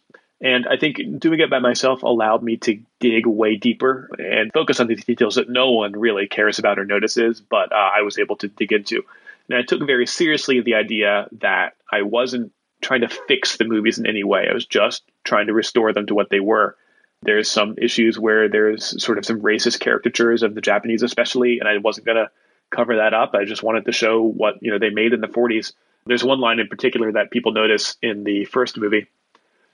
And 0.41 0.67
I 0.67 0.77
think 0.77 0.99
doing 1.19 1.41
it 1.41 1.51
by 1.51 1.59
myself 1.61 2.03
allowed 2.03 2.43
me 2.43 2.57
to 2.59 2.79
dig 3.01 3.27
way 3.27 3.57
deeper 3.57 4.11
and 4.19 4.53
focus 4.53 4.81
on 4.81 4.87
these 4.87 5.05
details 5.05 5.37
that 5.37 5.49
no 5.49 5.73
one 5.73 5.93
really 5.93 6.27
cares 6.27 6.59
about 6.59 6.79
or 6.79 6.85
notices, 6.85 7.41
but 7.41 7.73
uh, 7.73 7.91
I 7.97 8.03
was 8.03 8.19
able 8.19 8.37
to 8.37 8.49
dig 8.49 8.73
into. 8.73 9.03
And 9.49 9.59
I 9.59 9.63
took 9.63 9.87
very 9.87 10.07
seriously 10.07 10.61
the 10.61 10.75
idea 10.75 11.29
that 11.41 11.75
I 11.91 12.03
wasn't 12.03 12.53
trying 12.83 13.01
to 13.03 13.09
fix 13.09 13.57
the 13.57 13.65
movies 13.65 13.99
in 13.99 14.07
any 14.07 14.25
way. 14.25 14.47
I 14.51 14.55
was 14.55 14.67
just 14.67 15.03
trying 15.25 15.47
to 15.47 15.55
restore 15.55 15.93
them 15.93 16.07
to 16.07 16.15
what 16.15 16.29
they 16.31 16.41
were. 16.41 16.77
There's 17.23 17.51
some 17.51 17.75
issues 17.79 18.19
where 18.19 18.49
there's 18.49 19.03
sort 19.03 19.19
of 19.19 19.25
some 19.25 19.41
racist 19.41 19.81
caricatures 19.81 20.43
of 20.43 20.55
the 20.55 20.61
Japanese, 20.61 21.03
especially, 21.03 21.59
and 21.59 21.69
I 21.69 21.79
wasn't 21.79 22.07
going 22.07 22.17
to 22.17 22.31
cover 22.71 22.97
that 22.97 23.15
up. 23.15 23.35
I 23.35 23.45
just 23.45 23.63
wanted 23.63 23.87
to 23.87 23.93
show 23.93 24.23
what 24.23 24.55
you 24.61 24.71
know 24.71 24.79
they 24.79 24.91
made 24.91 25.13
in 25.13 25.21
the 25.21 25.29
40s. 25.29 25.73
There's 26.05 26.23
one 26.23 26.41
line 26.41 26.61
in 26.61 26.69
particular 26.69 27.13
that 27.13 27.31
people 27.31 27.53
notice 27.53 27.97
in 28.03 28.25
the 28.25 28.45
first 28.45 28.79
movie. 28.79 29.07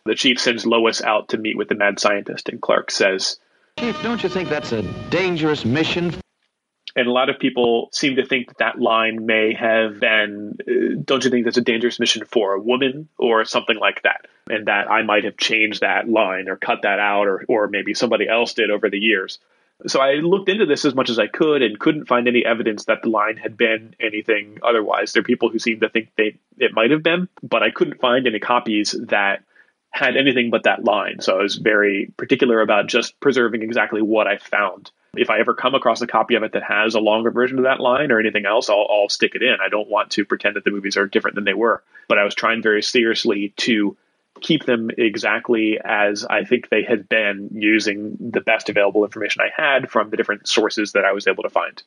The 0.04 0.14
chief 0.14 0.40
sends 0.40 0.66
Lois 0.66 1.02
out 1.02 1.28
to 1.30 1.38
meet 1.38 1.56
with 1.56 1.68
the 1.68 1.74
mad 1.74 2.00
scientist, 2.00 2.48
and 2.48 2.60
Clark 2.60 2.90
says, 2.90 3.38
"Chief, 3.78 4.00
don't 4.02 4.22
you 4.22 4.28
think 4.28 4.48
that's 4.48 4.72
a 4.72 4.82
dangerous 5.10 5.64
mission?" 5.64 6.14
And 6.94 7.08
a 7.08 7.12
lot 7.12 7.30
of 7.30 7.38
people 7.38 7.88
seem 7.92 8.16
to 8.16 8.26
think 8.26 8.48
that 8.48 8.58
that 8.58 8.80
line 8.80 9.24
may 9.24 9.54
have 9.54 9.98
been, 10.00 10.58
uh, 10.60 11.00
don't 11.04 11.24
you 11.24 11.30
think 11.30 11.44
that's 11.44 11.56
a 11.56 11.62
dangerous 11.62 11.98
mission 11.98 12.24
for 12.26 12.52
a 12.52 12.60
woman 12.60 13.08
or 13.18 13.44
something 13.44 13.78
like 13.78 14.02
that? 14.02 14.26
And 14.48 14.66
that 14.66 14.90
I 14.90 15.02
might 15.02 15.24
have 15.24 15.36
changed 15.36 15.80
that 15.80 16.08
line 16.08 16.48
or 16.48 16.56
cut 16.56 16.82
that 16.82 16.98
out 16.98 17.26
or, 17.26 17.44
or 17.48 17.68
maybe 17.68 17.94
somebody 17.94 18.28
else 18.28 18.54
did 18.54 18.70
over 18.70 18.90
the 18.90 18.98
years. 18.98 19.38
So 19.86 20.00
I 20.00 20.14
looked 20.14 20.48
into 20.48 20.66
this 20.66 20.84
as 20.84 20.94
much 20.94 21.10
as 21.10 21.18
I 21.18 21.26
could 21.26 21.62
and 21.62 21.78
couldn't 21.78 22.06
find 22.06 22.28
any 22.28 22.44
evidence 22.44 22.84
that 22.84 23.02
the 23.02 23.08
line 23.08 23.36
had 23.36 23.56
been 23.56 23.96
anything 23.98 24.58
otherwise. 24.62 25.12
There 25.12 25.20
are 25.20 25.24
people 25.24 25.48
who 25.48 25.58
seem 25.58 25.80
to 25.80 25.88
think 25.88 26.10
they 26.16 26.36
it 26.58 26.72
might 26.72 26.90
have 26.90 27.02
been, 27.02 27.28
but 27.42 27.62
I 27.62 27.70
couldn't 27.70 28.00
find 28.00 28.26
any 28.26 28.38
copies 28.38 28.94
that 29.08 29.42
had 29.90 30.16
anything 30.16 30.50
but 30.50 30.64
that 30.64 30.84
line. 30.84 31.20
So 31.20 31.38
I 31.38 31.42
was 31.42 31.56
very 31.56 32.12
particular 32.16 32.60
about 32.60 32.86
just 32.86 33.18
preserving 33.18 33.62
exactly 33.62 34.02
what 34.02 34.26
I 34.26 34.38
found 34.38 34.90
if 35.16 35.28
I 35.28 35.40
ever 35.40 35.54
come 35.54 35.74
across 35.74 36.00
a 36.00 36.06
copy 36.06 36.36
of 36.36 36.42
it 36.42 36.52
that 36.52 36.62
has 36.62 36.94
a 36.94 37.00
longer 37.00 37.30
version 37.30 37.58
of 37.58 37.64
that 37.64 37.80
line 37.80 38.10
or 38.10 38.18
anything 38.18 38.46
else, 38.46 38.70
I'll, 38.70 38.86
I'll 38.88 39.08
stick 39.08 39.34
it 39.34 39.42
in. 39.42 39.56
I 39.62 39.68
don't 39.68 39.88
want 39.88 40.10
to 40.12 40.24
pretend 40.24 40.56
that 40.56 40.64
the 40.64 40.70
movies 40.70 40.96
are 40.96 41.06
different 41.06 41.34
than 41.34 41.44
they 41.44 41.54
were. 41.54 41.82
But 42.08 42.18
I 42.18 42.24
was 42.24 42.34
trying 42.34 42.62
very 42.62 42.82
seriously 42.82 43.52
to 43.58 43.96
keep 44.40 44.64
them 44.64 44.90
exactly 44.96 45.78
as 45.84 46.24
I 46.24 46.44
think 46.44 46.68
they 46.68 46.82
had 46.82 47.08
been 47.08 47.50
using 47.52 48.16
the 48.18 48.40
best 48.40 48.70
available 48.70 49.04
information 49.04 49.42
I 49.42 49.50
had 49.54 49.90
from 49.90 50.08
the 50.08 50.16
different 50.16 50.48
sources 50.48 50.92
that 50.92 51.04
I 51.04 51.12
was 51.12 51.26
able 51.26 51.42
to 51.42 51.50
find. 51.50 51.82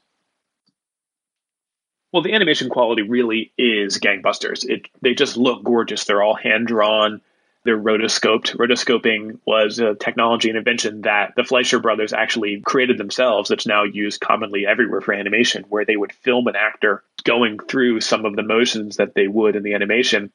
Well, 2.13 2.21
the 2.21 2.33
animation 2.33 2.69
quality 2.69 3.01
really 3.01 3.51
is 3.57 3.99
gangbusters. 3.99 4.63
It, 4.63 4.87
they 5.01 5.15
just 5.15 5.35
look 5.35 5.63
gorgeous. 5.63 6.05
They're 6.05 6.23
all 6.23 6.35
hand 6.35 6.67
drawn 6.67 7.21
they're 7.65 7.77
rotoscoped. 7.77 8.55
Rotoscoping 8.55 9.39
was 9.45 9.79
a 9.79 9.95
technology 9.95 10.49
and 10.49 10.57
invention 10.57 11.01
that 11.01 11.33
the 11.35 11.43
Fleischer 11.43 11.79
brothers 11.79 12.13
actually 12.13 12.61
created 12.61 12.97
themselves 12.97 13.49
that's 13.49 13.65
now 13.67 13.83
used 13.83 14.21
commonly 14.21 14.65
everywhere 14.65 15.01
for 15.01 15.13
animation, 15.13 15.65
where 15.67 15.83
they 15.83 15.97
would 15.97 16.13
film 16.13 16.47
an 16.47 16.55
actor 16.55 17.03
going 17.23 17.57
through 17.59 17.99
some 18.01 18.23
of 18.23 18.35
the 18.35 18.43
motions 18.43 18.97
that 18.97 19.15
they 19.15 19.27
would 19.27 19.55
in 19.55 19.63
the 19.63 19.73
animation. 19.73 20.31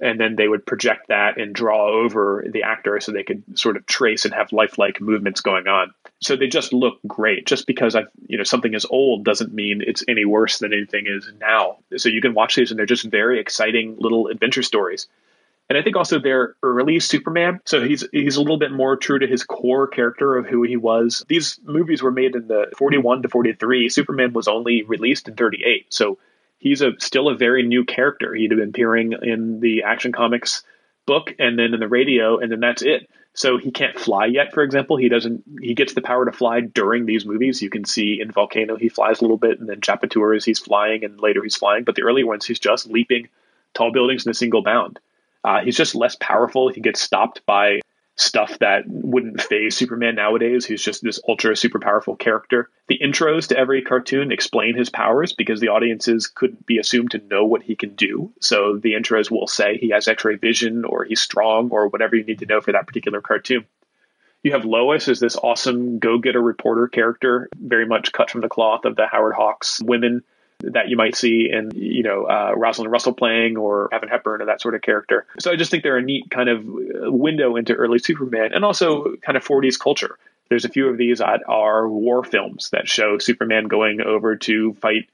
and 0.00 0.18
then 0.18 0.34
they 0.36 0.48
would 0.48 0.66
project 0.66 1.08
that 1.08 1.38
and 1.38 1.54
draw 1.54 1.88
over 1.88 2.44
the 2.50 2.64
actor 2.64 2.98
so 3.00 3.12
they 3.12 3.22
could 3.22 3.42
sort 3.58 3.76
of 3.76 3.86
trace 3.86 4.24
and 4.24 4.34
have 4.34 4.52
lifelike 4.52 5.00
movements 5.00 5.40
going 5.40 5.68
on. 5.68 5.94
So 6.20 6.36
they 6.36 6.48
just 6.48 6.72
look 6.72 6.98
great. 7.06 7.46
Just 7.46 7.66
because 7.66 7.94
I, 7.94 8.02
you 8.26 8.36
know, 8.36 8.44
something 8.44 8.74
is 8.74 8.86
old 8.88 9.24
doesn't 9.24 9.54
mean 9.54 9.82
it's 9.86 10.04
any 10.08 10.24
worse 10.24 10.58
than 10.58 10.72
anything 10.72 11.04
is 11.06 11.30
now. 11.40 11.78
So 11.96 12.08
you 12.08 12.20
can 12.20 12.34
watch 12.34 12.56
these 12.56 12.70
and 12.70 12.78
they're 12.78 12.86
just 12.86 13.04
very 13.04 13.38
exciting 13.38 13.96
little 13.98 14.26
adventure 14.26 14.62
stories. 14.62 15.06
And 15.74 15.80
I 15.80 15.82
think 15.82 15.96
also 15.96 16.20
their 16.20 16.54
early 16.62 17.00
Superman. 17.00 17.60
So 17.64 17.82
he's 17.82 18.06
he's 18.12 18.36
a 18.36 18.40
little 18.40 18.60
bit 18.60 18.70
more 18.70 18.96
true 18.96 19.18
to 19.18 19.26
his 19.26 19.42
core 19.42 19.88
character 19.88 20.36
of 20.36 20.46
who 20.46 20.62
he 20.62 20.76
was. 20.76 21.24
These 21.26 21.58
movies 21.64 22.00
were 22.00 22.12
made 22.12 22.36
in 22.36 22.46
the 22.46 22.66
41 22.78 23.22
to 23.22 23.28
43. 23.28 23.88
Superman 23.88 24.32
was 24.34 24.46
only 24.46 24.84
released 24.84 25.26
in 25.26 25.34
38. 25.34 25.92
So 25.92 26.18
he's 26.58 26.80
a 26.80 26.92
still 27.00 27.28
a 27.28 27.34
very 27.34 27.64
new 27.64 27.84
character. 27.84 28.32
He'd 28.32 28.50
been 28.50 28.68
appearing 28.68 29.14
in 29.20 29.58
the 29.58 29.82
Action 29.82 30.12
Comics 30.12 30.62
book 31.06 31.34
and 31.40 31.58
then 31.58 31.74
in 31.74 31.80
the 31.80 31.88
radio, 31.88 32.38
and 32.38 32.52
then 32.52 32.60
that's 32.60 32.82
it. 32.82 33.10
So 33.32 33.58
he 33.58 33.72
can't 33.72 33.98
fly 33.98 34.26
yet, 34.26 34.52
for 34.52 34.62
example. 34.62 34.96
He 34.96 35.08
doesn't. 35.08 35.42
He 35.60 35.74
gets 35.74 35.94
the 35.94 36.02
power 36.02 36.24
to 36.24 36.30
fly 36.30 36.60
during 36.60 37.04
these 37.04 37.26
movies. 37.26 37.60
You 37.60 37.70
can 37.70 37.84
see 37.84 38.20
in 38.20 38.30
Volcano 38.30 38.76
he 38.76 38.88
flies 38.88 39.18
a 39.18 39.22
little 39.24 39.38
bit, 39.38 39.58
and 39.58 39.68
then 39.68 39.80
Japoteurs 39.80 40.44
he's 40.44 40.60
flying, 40.60 41.02
and 41.02 41.18
later 41.18 41.42
he's 41.42 41.56
flying. 41.56 41.82
But 41.82 41.96
the 41.96 42.02
early 42.02 42.22
ones 42.22 42.46
he's 42.46 42.60
just 42.60 42.86
leaping 42.86 43.28
tall 43.72 43.90
buildings 43.90 44.24
in 44.24 44.30
a 44.30 44.34
single 44.34 44.62
bound. 44.62 45.00
Uh, 45.44 45.60
he's 45.60 45.76
just 45.76 45.94
less 45.94 46.16
powerful. 46.16 46.68
He 46.68 46.80
gets 46.80 47.00
stopped 47.00 47.44
by 47.46 47.80
stuff 48.16 48.58
that 48.60 48.84
wouldn't 48.86 49.42
phase 49.42 49.76
Superman 49.76 50.14
nowadays, 50.14 50.64
who's 50.64 50.82
just 50.82 51.02
this 51.02 51.20
ultra 51.28 51.56
super 51.56 51.80
powerful 51.80 52.16
character. 52.16 52.70
The 52.86 52.98
intros 52.98 53.48
to 53.48 53.58
every 53.58 53.82
cartoon 53.82 54.30
explain 54.30 54.76
his 54.76 54.88
powers 54.88 55.32
because 55.32 55.60
the 55.60 55.68
audiences 55.68 56.28
could 56.28 56.64
be 56.64 56.78
assumed 56.78 57.10
to 57.12 57.22
know 57.28 57.44
what 57.44 57.62
he 57.62 57.74
can 57.74 57.94
do. 57.94 58.32
So 58.40 58.78
the 58.78 58.92
intros 58.92 59.30
will 59.30 59.48
say 59.48 59.76
he 59.76 59.90
has 59.90 60.06
x 60.06 60.24
ray 60.24 60.36
vision 60.36 60.84
or 60.84 61.04
he's 61.04 61.20
strong 61.20 61.70
or 61.70 61.88
whatever 61.88 62.14
you 62.14 62.24
need 62.24 62.38
to 62.38 62.46
know 62.46 62.60
for 62.60 62.72
that 62.72 62.86
particular 62.86 63.20
cartoon. 63.20 63.66
You 64.44 64.52
have 64.52 64.66
Lois 64.66 65.08
as 65.08 65.20
this 65.20 65.36
awesome 65.36 65.98
go 65.98 66.18
getter 66.18 66.40
reporter 66.40 66.86
character, 66.86 67.48
very 67.56 67.86
much 67.86 68.12
cut 68.12 68.30
from 68.30 68.42
the 68.42 68.48
cloth 68.48 68.84
of 68.84 68.94
the 68.94 69.06
Howard 69.06 69.34
Hawks 69.34 69.80
women 69.82 70.22
that 70.72 70.88
you 70.88 70.96
might 70.96 71.16
see 71.16 71.50
in, 71.50 71.70
you 71.74 72.02
know, 72.02 72.24
uh, 72.24 72.52
Rosalind 72.56 72.90
Russell 72.90 73.12
playing 73.12 73.56
or 73.56 73.92
Evan 73.92 74.08
Hepburn 74.08 74.42
or 74.42 74.46
that 74.46 74.60
sort 74.60 74.74
of 74.74 74.82
character. 74.82 75.26
So 75.38 75.50
I 75.50 75.56
just 75.56 75.70
think 75.70 75.82
they're 75.82 75.96
a 75.96 76.02
neat 76.02 76.30
kind 76.30 76.48
of 76.48 76.62
window 76.64 77.56
into 77.56 77.74
early 77.74 77.98
Superman 77.98 78.52
and 78.52 78.64
also 78.64 79.16
kind 79.22 79.36
of 79.36 79.44
40s 79.44 79.78
culture. 79.78 80.18
There's 80.48 80.64
a 80.64 80.68
few 80.68 80.88
of 80.88 80.98
these 80.98 81.18
that 81.18 81.42
are 81.48 81.88
war 81.88 82.22
films 82.22 82.70
that 82.70 82.88
show 82.88 83.18
Superman 83.18 83.66
going 83.66 84.00
over 84.00 84.36
to 84.36 84.74
fight 84.74 85.08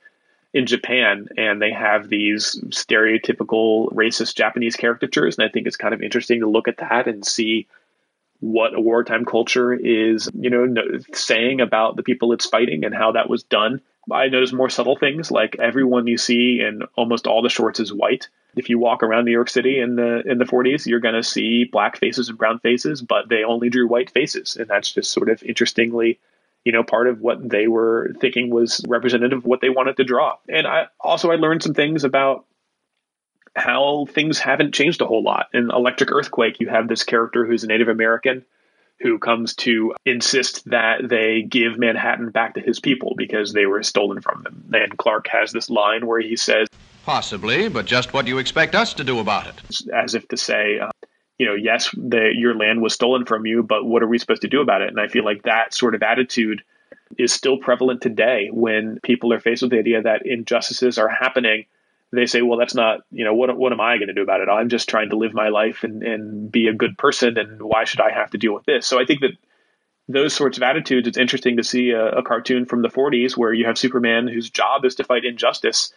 in 0.52 0.66
Japan, 0.66 1.28
and 1.36 1.62
they 1.62 1.70
have 1.70 2.08
these 2.08 2.56
stereotypical 2.70 3.92
racist 3.92 4.34
Japanese 4.34 4.74
caricatures. 4.74 5.38
And 5.38 5.48
I 5.48 5.50
think 5.50 5.66
it's 5.66 5.76
kind 5.76 5.94
of 5.94 6.02
interesting 6.02 6.40
to 6.40 6.48
look 6.48 6.66
at 6.66 6.78
that 6.78 7.06
and 7.06 7.24
see 7.24 7.68
what 8.40 8.74
a 8.74 8.80
wartime 8.80 9.24
culture 9.24 9.72
is, 9.72 10.28
you 10.34 10.50
know, 10.50 10.66
saying 11.12 11.60
about 11.60 11.96
the 11.96 12.02
people 12.02 12.32
it's 12.32 12.46
fighting 12.46 12.84
and 12.84 12.94
how 12.94 13.12
that 13.12 13.30
was 13.30 13.42
done. 13.44 13.80
I 14.12 14.28
notice 14.28 14.52
more 14.52 14.70
subtle 14.70 14.96
things 14.96 15.30
like 15.30 15.56
everyone 15.58 16.06
you 16.06 16.18
see 16.18 16.60
in 16.60 16.82
almost 16.96 17.26
all 17.26 17.42
the 17.42 17.48
shorts 17.48 17.80
is 17.80 17.92
white. 17.92 18.28
If 18.56 18.68
you 18.68 18.78
walk 18.78 19.02
around 19.02 19.24
New 19.24 19.32
York 19.32 19.48
City 19.48 19.78
in 19.78 19.96
the 19.96 20.22
in 20.26 20.38
the 20.38 20.44
40s, 20.44 20.86
you're 20.86 21.00
going 21.00 21.14
to 21.14 21.22
see 21.22 21.64
black 21.64 21.98
faces 21.98 22.28
and 22.28 22.38
brown 22.38 22.58
faces, 22.58 23.02
but 23.02 23.28
they 23.28 23.44
only 23.44 23.70
drew 23.70 23.86
white 23.86 24.10
faces, 24.10 24.56
and 24.56 24.68
that's 24.68 24.92
just 24.92 25.12
sort 25.12 25.28
of 25.28 25.42
interestingly, 25.42 26.18
you 26.64 26.72
know, 26.72 26.82
part 26.82 27.06
of 27.06 27.20
what 27.20 27.48
they 27.48 27.68
were 27.68 28.12
thinking 28.20 28.50
was 28.50 28.84
representative 28.88 29.38
of 29.38 29.44
what 29.46 29.60
they 29.60 29.70
wanted 29.70 29.96
to 29.98 30.04
draw. 30.04 30.36
And 30.48 30.66
I 30.66 30.86
also 31.00 31.30
I 31.30 31.36
learned 31.36 31.62
some 31.62 31.74
things 31.74 32.02
about 32.04 32.46
how 33.54 34.06
things 34.10 34.38
haven't 34.38 34.74
changed 34.74 35.00
a 35.00 35.06
whole 35.06 35.22
lot. 35.22 35.48
In 35.52 35.70
Electric 35.70 36.10
Earthquake, 36.10 36.60
you 36.60 36.68
have 36.68 36.88
this 36.88 37.04
character 37.04 37.46
who's 37.46 37.64
a 37.64 37.68
Native 37.68 37.88
American 37.88 38.44
who 39.00 39.18
comes 39.18 39.54
to 39.54 39.94
insist 40.04 40.68
that 40.70 41.08
they 41.08 41.42
give 41.42 41.78
Manhattan 41.78 42.30
back 42.30 42.54
to 42.54 42.60
his 42.60 42.80
people 42.80 43.14
because 43.16 43.52
they 43.52 43.66
were 43.66 43.82
stolen 43.82 44.20
from 44.20 44.42
them. 44.42 44.70
And 44.72 44.96
Clark 44.98 45.28
has 45.28 45.52
this 45.52 45.70
line 45.70 46.06
where 46.06 46.20
he 46.20 46.36
says, 46.36 46.68
Possibly, 47.06 47.68
but 47.68 47.86
just 47.86 48.12
what 48.12 48.26
do 48.26 48.30
you 48.30 48.38
expect 48.38 48.74
us 48.74 48.92
to 48.94 49.04
do 49.04 49.18
about 49.18 49.46
it? 49.46 49.54
As 49.94 50.14
if 50.14 50.28
to 50.28 50.36
say, 50.36 50.78
uh, 50.78 50.90
you 51.38 51.46
know, 51.46 51.54
yes, 51.54 51.90
the, 51.96 52.30
your 52.34 52.54
land 52.54 52.82
was 52.82 52.92
stolen 52.92 53.24
from 53.24 53.46
you, 53.46 53.62
but 53.62 53.86
what 53.86 54.02
are 54.02 54.06
we 54.06 54.18
supposed 54.18 54.42
to 54.42 54.48
do 54.48 54.60
about 54.60 54.82
it? 54.82 54.88
And 54.88 55.00
I 55.00 55.08
feel 55.08 55.24
like 55.24 55.44
that 55.44 55.72
sort 55.72 55.94
of 55.94 56.02
attitude 56.02 56.62
is 57.18 57.32
still 57.32 57.56
prevalent 57.56 58.02
today 58.02 58.50
when 58.52 59.00
people 59.02 59.32
are 59.32 59.40
faced 59.40 59.62
with 59.62 59.70
the 59.70 59.78
idea 59.78 60.02
that 60.02 60.26
injustices 60.26 60.98
are 60.98 61.08
happening 61.08 61.64
they 62.12 62.26
say, 62.26 62.42
well, 62.42 62.58
that's 62.58 62.74
not, 62.74 63.00
you 63.10 63.24
know, 63.24 63.34
what, 63.34 63.56
what 63.56 63.72
am 63.72 63.80
I 63.80 63.96
going 63.96 64.08
to 64.08 64.14
do 64.14 64.22
about 64.22 64.40
it? 64.40 64.48
I'm 64.48 64.68
just 64.68 64.88
trying 64.88 65.10
to 65.10 65.16
live 65.16 65.32
my 65.32 65.48
life 65.48 65.84
and, 65.84 66.02
and 66.02 66.50
be 66.50 66.66
a 66.66 66.74
good 66.74 66.98
person. 66.98 67.38
And 67.38 67.62
why 67.62 67.84
should 67.84 68.00
I 68.00 68.10
have 68.10 68.30
to 68.30 68.38
deal 68.38 68.52
with 68.52 68.64
this? 68.64 68.86
So 68.86 69.00
I 69.00 69.04
think 69.04 69.20
that 69.20 69.32
those 70.08 70.34
sorts 70.34 70.56
of 70.56 70.62
attitudes, 70.62 71.06
it's 71.06 71.18
interesting 71.18 71.56
to 71.56 71.62
see 71.62 71.90
a, 71.90 72.18
a 72.18 72.22
cartoon 72.22 72.66
from 72.66 72.82
the 72.82 72.88
40s 72.88 73.36
where 73.36 73.52
you 73.52 73.66
have 73.66 73.78
Superman 73.78 74.26
whose 74.26 74.50
job 74.50 74.84
is 74.84 74.96
to 74.96 75.04
fight 75.04 75.24
injustice 75.24 75.92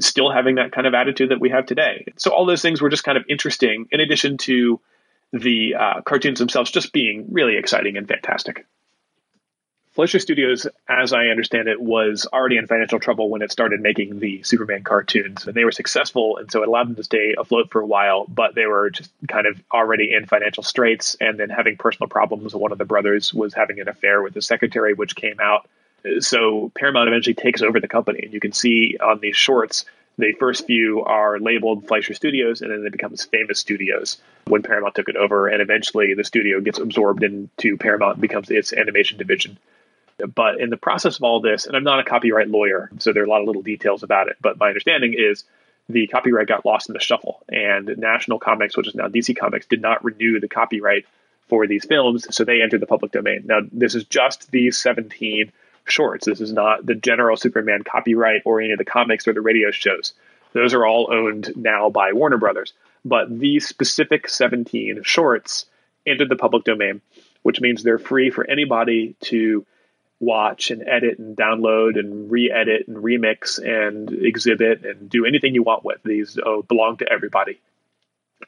still 0.00 0.30
having 0.30 0.56
that 0.56 0.72
kind 0.72 0.86
of 0.86 0.94
attitude 0.94 1.30
that 1.30 1.40
we 1.40 1.50
have 1.50 1.66
today. 1.66 2.04
So 2.16 2.30
all 2.30 2.46
those 2.46 2.62
things 2.62 2.80
were 2.80 2.88
just 2.88 3.04
kind 3.04 3.18
of 3.18 3.24
interesting 3.28 3.88
in 3.90 4.00
addition 4.00 4.38
to 4.38 4.80
the 5.32 5.74
uh, 5.74 6.00
cartoons 6.02 6.38
themselves 6.38 6.70
just 6.70 6.92
being 6.92 7.26
really 7.30 7.56
exciting 7.56 7.96
and 7.96 8.06
fantastic. 8.06 8.66
Fleischer 9.98 10.20
Studios, 10.20 10.64
as 10.88 11.12
I 11.12 11.24
understand 11.24 11.66
it, 11.66 11.80
was 11.80 12.24
already 12.32 12.56
in 12.56 12.68
financial 12.68 13.00
trouble 13.00 13.30
when 13.30 13.42
it 13.42 13.50
started 13.50 13.80
making 13.80 14.20
the 14.20 14.40
Superman 14.44 14.84
cartoons, 14.84 15.44
and 15.44 15.56
they 15.56 15.64
were 15.64 15.72
successful, 15.72 16.36
and 16.36 16.48
so 16.52 16.62
it 16.62 16.68
allowed 16.68 16.86
them 16.86 16.94
to 16.94 17.02
stay 17.02 17.34
afloat 17.36 17.72
for 17.72 17.80
a 17.80 17.86
while. 17.86 18.24
But 18.28 18.54
they 18.54 18.66
were 18.66 18.90
just 18.90 19.10
kind 19.26 19.44
of 19.48 19.60
already 19.74 20.12
in 20.14 20.26
financial 20.26 20.62
straits, 20.62 21.16
and 21.20 21.36
then 21.36 21.50
having 21.50 21.76
personal 21.76 22.08
problems. 22.08 22.54
One 22.54 22.70
of 22.70 22.78
the 22.78 22.84
brothers 22.84 23.34
was 23.34 23.54
having 23.54 23.80
an 23.80 23.88
affair 23.88 24.22
with 24.22 24.34
the 24.34 24.40
secretary, 24.40 24.94
which 24.94 25.16
came 25.16 25.40
out. 25.40 25.68
So 26.20 26.70
Paramount 26.76 27.08
eventually 27.08 27.34
takes 27.34 27.60
over 27.60 27.80
the 27.80 27.88
company, 27.88 28.20
and 28.22 28.32
you 28.32 28.38
can 28.38 28.52
see 28.52 28.96
on 29.00 29.18
these 29.18 29.36
shorts 29.36 29.84
the 30.16 30.32
first 30.38 30.64
few 30.68 31.02
are 31.02 31.40
labeled 31.40 31.88
Fleischer 31.88 32.14
Studios, 32.14 32.62
and 32.62 32.70
then 32.70 32.86
it 32.86 32.92
becomes 32.92 33.24
Famous 33.24 33.58
Studios 33.58 34.18
when 34.46 34.62
Paramount 34.62 34.94
took 34.94 35.08
it 35.08 35.16
over, 35.16 35.48
and 35.48 35.60
eventually 35.60 36.14
the 36.14 36.22
studio 36.22 36.60
gets 36.60 36.78
absorbed 36.78 37.24
into 37.24 37.76
Paramount 37.76 38.12
and 38.12 38.22
becomes 38.22 38.48
its 38.48 38.72
animation 38.72 39.18
division. 39.18 39.58
But 40.34 40.60
in 40.60 40.70
the 40.70 40.76
process 40.76 41.16
of 41.16 41.22
all 41.22 41.40
this, 41.40 41.66
and 41.66 41.76
I'm 41.76 41.84
not 41.84 42.00
a 42.00 42.04
copyright 42.04 42.48
lawyer, 42.48 42.90
so 42.98 43.12
there 43.12 43.22
are 43.22 43.26
a 43.26 43.28
lot 43.28 43.40
of 43.40 43.46
little 43.46 43.62
details 43.62 44.02
about 44.02 44.28
it, 44.28 44.36
but 44.40 44.58
my 44.58 44.68
understanding 44.68 45.14
is 45.16 45.44
the 45.88 46.06
copyright 46.08 46.48
got 46.48 46.66
lost 46.66 46.88
in 46.88 46.92
the 46.92 47.00
shuffle, 47.00 47.42
and 47.48 47.96
National 47.96 48.38
Comics, 48.38 48.76
which 48.76 48.88
is 48.88 48.94
now 48.94 49.08
DC 49.08 49.36
Comics, 49.38 49.66
did 49.66 49.80
not 49.80 50.04
renew 50.04 50.40
the 50.40 50.48
copyright 50.48 51.06
for 51.48 51.66
these 51.66 51.84
films, 51.84 52.26
so 52.34 52.44
they 52.44 52.60
entered 52.60 52.80
the 52.80 52.86
public 52.86 53.12
domain. 53.12 53.44
Now, 53.46 53.60
this 53.72 53.94
is 53.94 54.04
just 54.04 54.50
these 54.50 54.76
17 54.76 55.50
shorts. 55.84 56.26
This 56.26 56.40
is 56.40 56.52
not 56.52 56.84
the 56.84 56.94
general 56.94 57.36
Superman 57.36 57.84
copyright 57.84 58.42
or 58.44 58.60
any 58.60 58.72
of 58.72 58.78
the 58.78 58.84
comics 58.84 59.26
or 59.26 59.32
the 59.32 59.40
radio 59.40 59.70
shows. 59.70 60.12
Those 60.52 60.74
are 60.74 60.86
all 60.86 61.08
owned 61.10 61.52
now 61.56 61.90
by 61.90 62.12
Warner 62.12 62.38
Brothers. 62.38 62.72
But 63.04 63.38
these 63.38 63.66
specific 63.66 64.28
17 64.28 65.02
shorts 65.04 65.66
entered 66.06 66.28
the 66.28 66.36
public 66.36 66.64
domain, 66.64 67.00
which 67.42 67.60
means 67.60 67.82
they're 67.82 67.98
free 67.98 68.30
for 68.30 68.48
anybody 68.48 69.14
to 69.22 69.64
watch 70.20 70.70
and 70.70 70.86
edit 70.86 71.18
and 71.18 71.36
download 71.36 71.98
and 71.98 72.30
re-edit 72.30 72.88
and 72.88 72.96
remix 72.96 73.58
and 73.58 74.10
exhibit 74.12 74.84
and 74.84 75.08
do 75.08 75.24
anything 75.24 75.54
you 75.54 75.62
want 75.62 75.84
with 75.84 76.02
these 76.04 76.38
oh, 76.44 76.62
belong 76.62 76.96
to 76.96 77.10
everybody. 77.10 77.60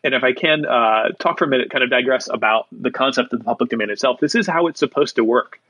And 0.03 0.15
if 0.15 0.25
i 0.25 0.33
can 0.33 0.67
uh, 0.67 1.11
talk 1.19 1.39
for 1.39 1.45
a 1.45 1.49
minute 1.49 1.71
kind 1.71 1.85
of 1.85 1.91
digress 1.91 2.29
about 2.29 2.67
the 2.73 2.91
concept 2.91 3.33
of 3.33 3.39
the 3.39 3.45
public 3.45 3.71
domain 3.71 3.91
itself. 3.91 4.21
This 4.21 4.35
is 4.35 4.47
how 4.47 4.67
it's 4.67 4.81
supposed 4.81 5.17
to 5.17 5.25
work. 5.25 5.61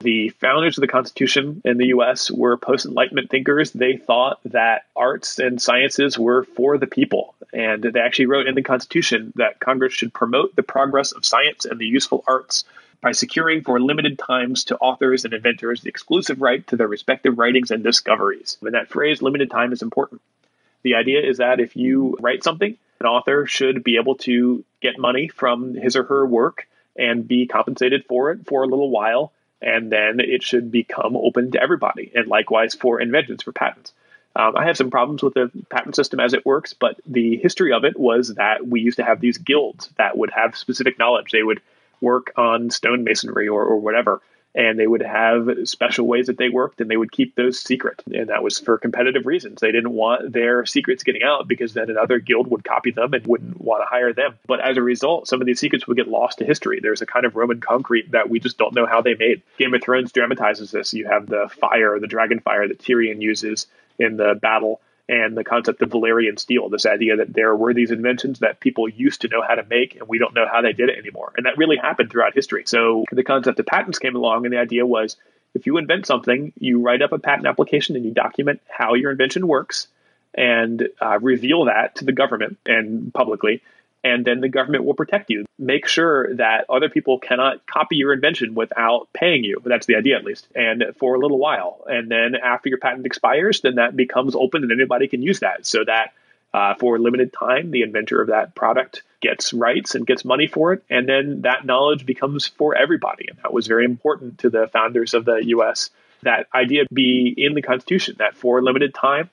The 0.00 0.30
founders 0.30 0.78
of 0.78 0.82
the 0.82 0.88
constitution 0.88 1.60
in 1.64 1.76
the 1.76 1.88
us 1.88 2.30
were 2.30 2.56
post-enlightenment 2.56 3.28
thinkers. 3.28 3.70
They 3.72 3.98
thought 3.98 4.40
that 4.46 4.86
arts 4.96 5.38
and 5.38 5.60
sciences 5.60 6.18
were 6.18 6.44
for 6.44 6.78
the 6.78 6.86
people. 6.86 7.34
And 7.52 7.82
they 7.82 8.00
actually 8.00 8.26
wrote 8.26 8.46
in 8.46 8.54
the 8.54 8.62
constitution 8.62 9.32
that 9.36 9.60
congress 9.60 9.92
should 9.92 10.14
promote 10.14 10.56
the 10.56 10.62
progress 10.62 11.12
of 11.12 11.26
science 11.26 11.66
and 11.66 11.78
the 11.78 11.86
useful 11.86 12.24
arts 12.26 12.64
by 13.02 13.12
securing 13.12 13.62
for 13.62 13.80
limited 13.80 14.18
times 14.18 14.64
to 14.64 14.76
authors 14.76 15.24
and 15.24 15.32
inventors 15.32 15.80
the 15.80 15.88
exclusive 15.88 16.40
right 16.40 16.66
to 16.66 16.76
their 16.76 16.88
respective 16.88 17.38
writings 17.38 17.70
and 17.70 17.82
discoveries. 17.82 18.58
And 18.62 18.74
that 18.74 18.88
phrase, 18.88 19.22
limited 19.22 19.50
time, 19.50 19.72
is 19.72 19.82
important. 19.82 20.20
The 20.82 20.94
idea 20.94 21.20
is 21.22 21.38
that 21.38 21.60
if 21.60 21.76
you 21.76 22.16
write 22.20 22.44
something, 22.44 22.76
an 23.00 23.06
author 23.06 23.46
should 23.46 23.82
be 23.82 23.96
able 23.96 24.16
to 24.16 24.64
get 24.80 24.98
money 24.98 25.28
from 25.28 25.74
his 25.74 25.96
or 25.96 26.04
her 26.04 26.26
work 26.26 26.66
and 26.96 27.26
be 27.26 27.46
compensated 27.46 28.04
for 28.06 28.32
it 28.32 28.46
for 28.46 28.62
a 28.62 28.66
little 28.66 28.90
while, 28.90 29.32
and 29.62 29.90
then 29.90 30.20
it 30.20 30.42
should 30.42 30.70
become 30.70 31.16
open 31.16 31.52
to 31.52 31.62
everybody. 31.62 32.12
And 32.14 32.28
likewise 32.28 32.74
for 32.74 33.00
inventions, 33.00 33.42
for 33.42 33.52
patents. 33.52 33.92
Um, 34.36 34.56
I 34.56 34.66
have 34.66 34.76
some 34.76 34.90
problems 34.90 35.22
with 35.22 35.34
the 35.34 35.50
patent 35.70 35.96
system 35.96 36.20
as 36.20 36.34
it 36.34 36.46
works, 36.46 36.72
but 36.72 37.00
the 37.06 37.36
history 37.36 37.72
of 37.72 37.84
it 37.84 37.98
was 37.98 38.34
that 38.34 38.66
we 38.66 38.80
used 38.80 38.98
to 38.98 39.04
have 39.04 39.20
these 39.20 39.38
guilds 39.38 39.90
that 39.96 40.16
would 40.16 40.30
have 40.30 40.56
specific 40.56 40.98
knowledge. 40.98 41.32
They 41.32 41.42
would 41.42 41.60
work 42.00 42.32
on 42.36 42.68
stonemasonry 42.70 43.46
or, 43.46 43.64
or 43.64 43.78
whatever. 43.78 44.20
and 44.54 44.78
they 44.78 44.86
would 44.86 45.02
have 45.02 45.48
special 45.64 46.06
ways 46.06 46.26
that 46.26 46.36
they 46.36 46.48
worked 46.48 46.80
and 46.80 46.90
they 46.90 46.96
would 46.96 47.12
keep 47.12 47.34
those 47.36 47.60
secret. 47.60 48.02
And 48.12 48.28
that 48.30 48.42
was 48.42 48.58
for 48.58 48.78
competitive 48.78 49.24
reasons. 49.26 49.60
They 49.60 49.70
didn't 49.70 49.92
want 49.92 50.32
their 50.32 50.66
secrets 50.66 51.04
getting 51.04 51.22
out 51.22 51.46
because 51.46 51.72
then 51.72 51.88
another 51.88 52.18
guild 52.18 52.48
would 52.50 52.64
copy 52.64 52.90
them 52.90 53.14
and 53.14 53.24
wouldn't 53.26 53.60
want 53.60 53.82
to 53.82 53.86
hire 53.86 54.12
them. 54.12 54.38
But 54.46 54.60
as 54.60 54.76
a 54.76 54.82
result 54.82 55.28
some 55.28 55.40
of 55.40 55.46
these 55.46 55.60
secrets 55.60 55.86
would 55.86 55.96
get 55.96 56.08
lost 56.08 56.38
to 56.38 56.44
history. 56.44 56.80
There's 56.80 57.02
a 57.02 57.06
kind 57.06 57.24
of 57.26 57.36
roman 57.36 57.60
concrete 57.60 58.10
that 58.10 58.28
we 58.28 58.40
just 58.40 58.58
don't 58.58 58.74
know 58.74 58.86
how 58.86 59.00
they 59.02 59.14
made. 59.14 59.42
Game 59.58 59.72
of 59.74 59.82
thrones 59.82 60.12
dramatizes 60.12 60.72
this. 60.72 60.92
You 60.92 61.06
have 61.06 61.26
the 61.26 61.48
fire 61.60 61.98
the 62.00 62.08
dragon 62.08 62.40
fire 62.40 62.66
that 62.66 62.80
tyrion 62.80 63.20
uses 63.22 63.66
in 63.98 64.16
the 64.16 64.36
battle 64.40 64.80
and 65.10 65.36
the 65.36 65.42
concept 65.42 65.82
of 65.82 65.90
Valyrian 65.90 66.38
steel, 66.38 66.68
this 66.68 66.86
idea 66.86 67.16
that 67.16 67.32
there 67.32 67.56
were 67.56 67.74
these 67.74 67.90
inventions 67.90 68.38
that 68.38 68.60
people 68.60 68.88
used 68.88 69.22
to 69.22 69.28
know 69.28 69.42
how 69.42 69.56
to 69.56 69.64
make 69.64 69.96
and 69.96 70.08
we 70.08 70.18
don't 70.18 70.34
know 70.34 70.46
how 70.50 70.62
they 70.62 70.72
did 70.72 70.88
it 70.88 70.96
anymore. 70.96 71.32
And 71.36 71.46
that 71.46 71.58
really 71.58 71.76
happened 71.76 72.12
throughout 72.12 72.32
history. 72.32 72.62
So 72.64 73.04
the 73.10 73.24
concept 73.24 73.58
of 73.58 73.66
patents 73.66 73.98
came 73.98 74.14
along 74.14 74.46
and 74.46 74.54
the 74.54 74.58
idea 74.58 74.86
was 74.86 75.16
if 75.52 75.66
you 75.66 75.78
invent 75.78 76.06
something, 76.06 76.52
you 76.60 76.80
write 76.80 77.02
up 77.02 77.10
a 77.10 77.18
patent 77.18 77.48
application 77.48 77.96
and 77.96 78.04
you 78.04 78.12
document 78.12 78.60
how 78.68 78.94
your 78.94 79.10
invention 79.10 79.48
works 79.48 79.88
and 80.32 80.88
uh, 81.02 81.18
reveal 81.18 81.64
that 81.64 81.96
to 81.96 82.04
the 82.04 82.12
government 82.12 82.58
and 82.64 83.12
publicly 83.12 83.62
and 84.02 84.24
then 84.24 84.40
the 84.40 84.48
government 84.48 84.84
will 84.84 84.94
protect 84.94 85.30
you. 85.30 85.44
Make 85.58 85.86
sure 85.86 86.34
that 86.36 86.64
other 86.68 86.88
people 86.88 87.18
cannot 87.18 87.66
copy 87.66 87.96
your 87.96 88.12
invention 88.12 88.54
without 88.54 89.08
paying 89.12 89.44
you. 89.44 89.60
That's 89.64 89.86
the 89.86 89.96
idea, 89.96 90.16
at 90.16 90.24
least, 90.24 90.46
and 90.54 90.84
for 90.98 91.14
a 91.14 91.18
little 91.18 91.38
while. 91.38 91.84
And 91.86 92.10
then 92.10 92.34
after 92.34 92.68
your 92.68 92.78
patent 92.78 93.06
expires, 93.06 93.60
then 93.60 93.74
that 93.76 93.96
becomes 93.96 94.34
open 94.34 94.62
and 94.62 94.72
anybody 94.72 95.08
can 95.08 95.22
use 95.22 95.40
that. 95.40 95.66
So 95.66 95.84
that 95.84 96.12
uh, 96.52 96.74
for 96.74 96.96
a 96.96 96.98
limited 96.98 97.32
time, 97.32 97.70
the 97.70 97.82
inventor 97.82 98.20
of 98.20 98.28
that 98.28 98.54
product 98.54 99.02
gets 99.20 99.52
rights 99.52 99.94
and 99.94 100.06
gets 100.06 100.24
money 100.24 100.46
for 100.46 100.72
it. 100.72 100.82
And 100.88 101.08
then 101.08 101.42
that 101.42 101.64
knowledge 101.64 102.06
becomes 102.06 102.46
for 102.46 102.76
everybody. 102.76 103.26
And 103.28 103.38
that 103.42 103.52
was 103.52 103.66
very 103.66 103.84
important 103.84 104.38
to 104.38 104.50
the 104.50 104.66
founders 104.72 105.14
of 105.14 105.24
the 105.24 105.46
US. 105.48 105.90
That 106.22 106.46
idea 106.54 106.84
be 106.92 107.34
in 107.36 107.54
the 107.54 107.62
Constitution 107.62 108.16
that 108.18 108.36
for 108.36 108.58
a 108.58 108.62
limited 108.62 108.94
time, 108.94 109.30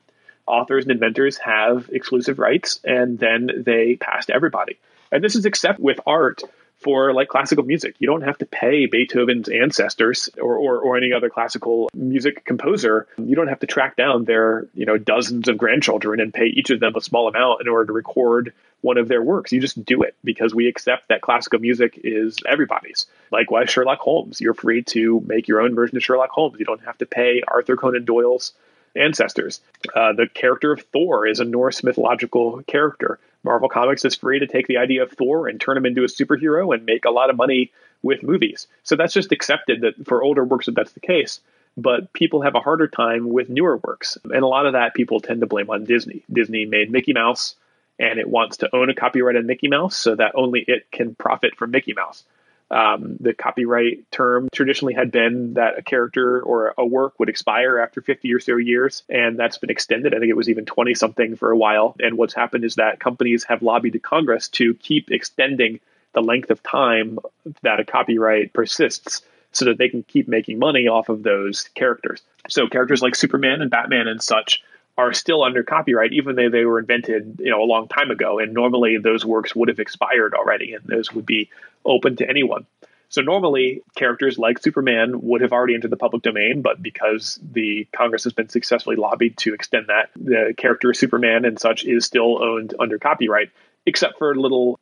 authors 0.47 0.85
and 0.85 0.91
inventors 0.91 1.37
have 1.37 1.89
exclusive 1.91 2.39
rights 2.39 2.79
and 2.83 3.19
then 3.19 3.49
they 3.65 3.95
pass 3.95 4.27
to 4.27 4.33
everybody. 4.33 4.77
And 5.11 5.23
this 5.23 5.35
is 5.35 5.45
except 5.45 5.79
with 5.79 5.99
art 6.05 6.43
for 6.79 7.13
like 7.13 7.27
classical 7.27 7.63
music. 7.63 7.95
You 7.99 8.07
don't 8.07 8.21
have 8.21 8.37
to 8.37 8.45
pay 8.45 8.85
Beethoven's 8.85 9.49
ancestors 9.49 10.29
or, 10.39 10.57
or, 10.57 10.79
or, 10.79 10.97
any 10.97 11.11
other 11.11 11.29
classical 11.29 11.89
music 11.93 12.45
composer. 12.45 13.07
You 13.17 13.35
don't 13.35 13.47
have 13.47 13.61
to 13.61 13.67
track 13.67 13.95
down 13.95 14.25
their, 14.25 14.67
you 14.75 14.85
know, 14.85 14.97
dozens 14.97 15.47
of 15.47 15.57
grandchildren 15.57 16.19
and 16.19 16.33
pay 16.33 16.45
each 16.45 16.69
of 16.69 16.79
them 16.79 16.95
a 16.95 17.01
small 17.01 17.27
amount 17.27 17.61
in 17.61 17.67
order 17.67 17.85
to 17.87 17.93
record 17.93 18.53
one 18.81 18.97
of 18.97 19.07
their 19.07 19.23
works. 19.23 19.51
You 19.51 19.59
just 19.59 19.83
do 19.83 20.03
it 20.03 20.15
because 20.23 20.53
we 20.53 20.67
accept 20.67 21.07
that 21.07 21.21
classical 21.21 21.59
music 21.59 21.99
is 22.03 22.37
everybody's. 22.47 23.07
Likewise, 23.31 23.71
Sherlock 23.71 23.99
Holmes. 23.99 24.39
You're 24.39 24.53
free 24.53 24.83
to 24.83 25.19
make 25.21 25.47
your 25.47 25.61
own 25.61 25.73
version 25.73 25.97
of 25.97 26.03
Sherlock 26.03 26.29
Holmes. 26.29 26.59
You 26.59 26.65
don't 26.65 26.83
have 26.85 26.97
to 26.99 27.07
pay 27.07 27.41
Arthur 27.47 27.75
Conan 27.75 28.05
Doyle's 28.05 28.53
ancestors. 28.95 29.61
Uh, 29.95 30.13
the 30.13 30.27
character 30.27 30.71
of 30.71 30.81
Thor 30.93 31.27
is 31.27 31.39
a 31.39 31.45
Norse 31.45 31.83
mythological 31.83 32.63
character. 32.67 33.19
Marvel 33.43 33.69
Comics 33.69 34.03
is 34.05 34.15
free 34.15 34.39
to 34.39 34.47
take 34.47 34.67
the 34.67 34.77
idea 34.77 35.03
of 35.03 35.11
Thor 35.11 35.47
and 35.47 35.59
turn 35.59 35.77
him 35.77 35.85
into 35.85 36.03
a 36.03 36.07
superhero 36.07 36.73
and 36.73 36.85
make 36.85 37.05
a 37.05 37.11
lot 37.11 37.29
of 37.29 37.37
money 37.37 37.71
with 38.03 38.23
movies. 38.23 38.67
So 38.83 38.95
that's 38.95 39.13
just 39.13 39.31
accepted 39.31 39.81
that 39.81 40.07
for 40.07 40.23
older 40.23 40.43
works 40.43 40.65
that 40.65 40.75
that's 40.75 40.91
the 40.91 40.99
case. 40.99 41.39
But 41.77 42.11
people 42.11 42.41
have 42.41 42.55
a 42.55 42.59
harder 42.59 42.87
time 42.87 43.29
with 43.29 43.49
newer 43.49 43.77
works. 43.77 44.17
And 44.23 44.43
a 44.43 44.47
lot 44.47 44.65
of 44.65 44.73
that 44.73 44.95
people 44.95 45.19
tend 45.19 45.41
to 45.41 45.47
blame 45.47 45.69
on 45.69 45.85
Disney. 45.85 46.23
Disney 46.31 46.65
made 46.65 46.91
Mickey 46.91 47.13
Mouse 47.13 47.55
and 47.99 48.19
it 48.19 48.29
wants 48.29 48.57
to 48.57 48.75
own 48.75 48.89
a 48.89 48.95
copyright 48.95 49.35
on 49.35 49.45
Mickey 49.45 49.67
Mouse 49.67 49.95
so 49.95 50.15
that 50.15 50.33
only 50.35 50.63
it 50.67 50.89
can 50.91 51.15
profit 51.15 51.55
from 51.55 51.71
Mickey 51.71 51.93
Mouse. 51.93 52.23
Um, 52.69 53.15
the 53.19 53.33
copyright 53.33 54.11
term 54.11 54.49
traditionally 54.53 54.93
had 54.93 55.11
been 55.11 55.53
that 55.53 55.79
a 55.79 55.81
character 55.81 56.41
or 56.41 56.73
a 56.77 56.85
work 56.85 57.17
would 57.19 57.29
expire 57.29 57.79
after 57.79 58.01
50 58.01 58.33
or 58.33 58.39
so 58.39 58.57
years, 58.57 59.03
and 59.07 59.39
that's 59.39 59.57
been 59.57 59.69
extended. 59.69 60.13
I 60.13 60.19
think 60.19 60.29
it 60.29 60.35
was 60.35 60.49
even 60.49 60.65
20 60.65 60.93
something 60.93 61.35
for 61.37 61.51
a 61.51 61.57
while. 61.57 61.95
And 61.99 62.17
what's 62.17 62.33
happened 62.33 62.65
is 62.65 62.75
that 62.75 62.99
companies 62.99 63.45
have 63.45 63.61
lobbied 63.61 63.93
to 63.93 63.99
Congress 63.99 64.49
to 64.49 64.73
keep 64.75 65.11
extending 65.11 65.79
the 66.13 66.21
length 66.21 66.49
of 66.49 66.61
time 66.63 67.19
that 67.61 67.79
a 67.79 67.85
copyright 67.85 68.51
persists 68.51 69.21
so 69.51 69.65
that 69.65 69.77
they 69.77 69.89
can 69.89 70.03
keep 70.03 70.27
making 70.27 70.59
money 70.59 70.87
off 70.87 71.09
of 71.09 71.23
those 71.23 71.69
characters. 71.73 72.21
So 72.49 72.67
characters 72.67 73.01
like 73.01 73.15
Superman 73.15 73.61
and 73.61 73.71
Batman 73.71 74.07
and 74.07 74.21
such 74.21 74.61
are 74.97 75.13
still 75.13 75.43
under 75.43 75.63
copyright, 75.63 76.13
even 76.13 76.35
though 76.35 76.49
they 76.49 76.65
were 76.65 76.79
invented, 76.79 77.39
you 77.39 77.51
know, 77.51 77.61
a 77.61 77.65
long 77.65 77.87
time 77.87 78.09
ago. 78.09 78.39
And 78.39 78.53
normally 78.53 78.97
those 78.97 79.23
works 79.23 79.55
would 79.55 79.67
have 79.67 79.79
expired 79.79 80.33
already, 80.33 80.73
and 80.73 80.83
those 80.85 81.13
would 81.13 81.25
be 81.25 81.49
open 81.85 82.15
to 82.17 82.27
anyone. 82.27 82.65
So 83.09 83.21
normally 83.21 83.83
characters 83.95 84.37
like 84.37 84.59
Superman 84.59 85.21
would 85.21 85.41
have 85.41 85.53
already 85.53 85.75
entered 85.75 85.91
the 85.91 85.97
public 85.97 86.23
domain, 86.23 86.61
but 86.61 86.81
because 86.81 87.39
the 87.41 87.87
Congress 87.95 88.25
has 88.25 88.33
been 88.33 88.49
successfully 88.49 88.97
lobbied 88.97 89.37
to 89.37 89.53
extend 89.53 89.87
that, 89.87 90.09
the 90.15 90.53
character 90.57 90.93
Superman 90.93 91.45
and 91.45 91.59
such 91.59 91.85
is 91.85 92.05
still 92.05 92.43
owned 92.43 92.73
under 92.79 92.97
copyright, 92.97 93.51
except 93.85 94.17
for 94.17 94.35
little 94.35 94.79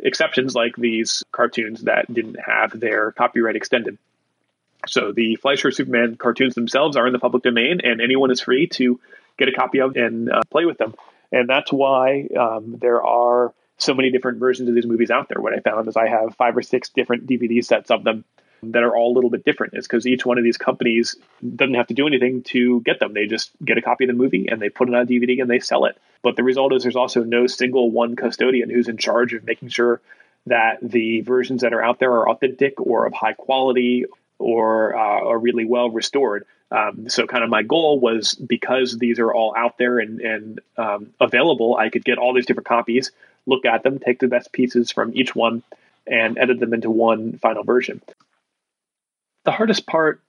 exceptions 0.00 0.56
like 0.56 0.74
these 0.74 1.22
cartoons 1.30 1.82
that 1.82 2.12
didn't 2.12 2.38
have 2.44 2.78
their 2.78 3.12
copyright 3.12 3.54
extended. 3.54 3.96
So 4.88 5.12
the 5.12 5.36
Fleischer 5.36 5.70
Superman 5.70 6.16
cartoons 6.16 6.56
themselves 6.56 6.96
are 6.96 7.06
in 7.06 7.12
the 7.12 7.20
public 7.20 7.44
domain, 7.44 7.80
and 7.84 8.00
anyone 8.00 8.32
is 8.32 8.40
free 8.40 8.66
to 8.68 8.98
get 9.38 9.48
a 9.48 9.52
copy 9.52 9.80
of 9.80 9.96
and 9.96 10.30
uh, 10.30 10.42
play 10.50 10.64
with 10.64 10.78
them. 10.78 10.94
And 11.30 11.48
that's 11.48 11.72
why 11.72 12.28
um, 12.38 12.76
there 12.80 13.02
are 13.02 13.54
so 13.78 13.94
many 13.94 14.10
different 14.10 14.38
versions 14.38 14.68
of 14.68 14.74
these 14.74 14.86
movies 14.86 15.10
out 15.10 15.28
there. 15.28 15.40
What 15.40 15.54
I 15.54 15.60
found 15.60 15.88
is 15.88 15.96
I 15.96 16.08
have 16.08 16.36
five 16.36 16.56
or 16.56 16.62
six 16.62 16.90
different 16.90 17.26
DVD 17.26 17.64
sets 17.64 17.90
of 17.90 18.04
them 18.04 18.24
that 18.64 18.82
are 18.84 18.96
all 18.96 19.12
a 19.12 19.14
little 19.14 19.30
bit 19.30 19.44
different. 19.44 19.74
Is 19.74 19.86
because 19.86 20.06
each 20.06 20.24
one 20.24 20.38
of 20.38 20.44
these 20.44 20.56
companies 20.56 21.16
doesn't 21.56 21.74
have 21.74 21.88
to 21.88 21.94
do 21.94 22.06
anything 22.06 22.42
to 22.44 22.80
get 22.82 23.00
them. 23.00 23.12
They 23.14 23.26
just 23.26 23.50
get 23.64 23.78
a 23.78 23.82
copy 23.82 24.04
of 24.04 24.08
the 24.08 24.14
movie 24.14 24.46
and 24.48 24.60
they 24.60 24.68
put 24.68 24.88
it 24.88 24.94
on 24.94 25.06
DVD 25.06 25.40
and 25.40 25.50
they 25.50 25.58
sell 25.58 25.86
it. 25.86 25.98
But 26.22 26.36
the 26.36 26.44
result 26.44 26.72
is 26.72 26.82
there's 26.82 26.96
also 26.96 27.24
no 27.24 27.46
single 27.46 27.90
one 27.90 28.14
custodian 28.14 28.70
who's 28.70 28.88
in 28.88 28.98
charge 28.98 29.32
of 29.32 29.44
making 29.44 29.68
sure 29.68 30.00
that 30.46 30.78
the 30.82 31.20
versions 31.22 31.62
that 31.62 31.72
are 31.72 31.82
out 31.82 31.98
there 31.98 32.12
are 32.12 32.30
authentic 32.30 32.80
or 32.80 33.06
of 33.06 33.12
high 33.12 33.32
quality 33.32 34.04
or 34.38 34.96
uh, 34.96 35.28
are 35.28 35.38
really 35.38 35.64
well 35.64 35.90
restored. 35.90 36.46
Um, 36.72 37.08
so, 37.10 37.26
kind 37.26 37.44
of 37.44 37.50
my 37.50 37.62
goal 37.62 38.00
was 38.00 38.34
because 38.34 38.96
these 38.96 39.18
are 39.18 39.32
all 39.32 39.54
out 39.56 39.76
there 39.76 39.98
and, 39.98 40.20
and 40.20 40.60
um, 40.78 41.10
available, 41.20 41.76
I 41.76 41.90
could 41.90 42.04
get 42.04 42.16
all 42.16 42.32
these 42.32 42.46
different 42.46 42.66
copies, 42.66 43.12
look 43.46 43.66
at 43.66 43.82
them, 43.82 43.98
take 43.98 44.20
the 44.20 44.26
best 44.26 44.52
pieces 44.52 44.90
from 44.90 45.12
each 45.14 45.36
one, 45.36 45.62
and 46.06 46.38
edit 46.38 46.60
them 46.60 46.72
into 46.72 46.90
one 46.90 47.38
final 47.38 47.62
version. 47.62 48.00
The 49.44 49.52
hardest 49.52 49.86
part 49.86 50.22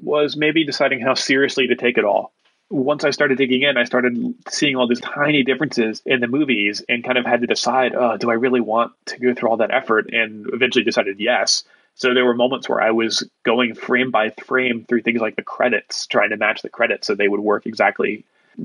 was 0.00 0.34
maybe 0.34 0.64
deciding 0.64 1.00
how 1.00 1.12
seriously 1.14 1.66
to 1.66 1.76
take 1.76 1.98
it 1.98 2.04
all. 2.04 2.32
Once 2.70 3.04
I 3.04 3.10
started 3.10 3.36
digging 3.36 3.62
in, 3.62 3.76
I 3.76 3.84
started 3.84 4.34
seeing 4.48 4.76
all 4.76 4.88
these 4.88 5.00
tiny 5.00 5.42
differences 5.42 6.00
in 6.06 6.20
the 6.20 6.26
movies 6.26 6.82
and 6.88 7.04
kind 7.04 7.18
of 7.18 7.26
had 7.26 7.42
to 7.42 7.46
decide, 7.46 7.94
oh, 7.94 8.16
do 8.16 8.30
I 8.30 8.34
really 8.34 8.62
want 8.62 8.92
to 9.06 9.18
go 9.18 9.34
through 9.34 9.50
all 9.50 9.58
that 9.58 9.74
effort? 9.74 10.08
And 10.10 10.46
eventually 10.50 10.84
decided 10.84 11.20
yes. 11.20 11.64
So 11.94 12.14
there 12.14 12.24
were 12.24 12.34
moments 12.34 12.68
where 12.68 12.80
I 12.80 12.90
was 12.90 13.28
going 13.44 13.74
frame 13.74 14.10
by 14.10 14.30
frame 14.30 14.84
through 14.88 15.02
things 15.02 15.20
like 15.20 15.36
the 15.36 15.42
credits, 15.42 16.06
trying 16.06 16.30
to 16.30 16.36
match 16.36 16.62
the 16.62 16.68
credits 16.68 17.06
so 17.06 17.14
they 17.14 17.28
would 17.28 17.40
work 17.40 17.66
exactly 17.66 18.24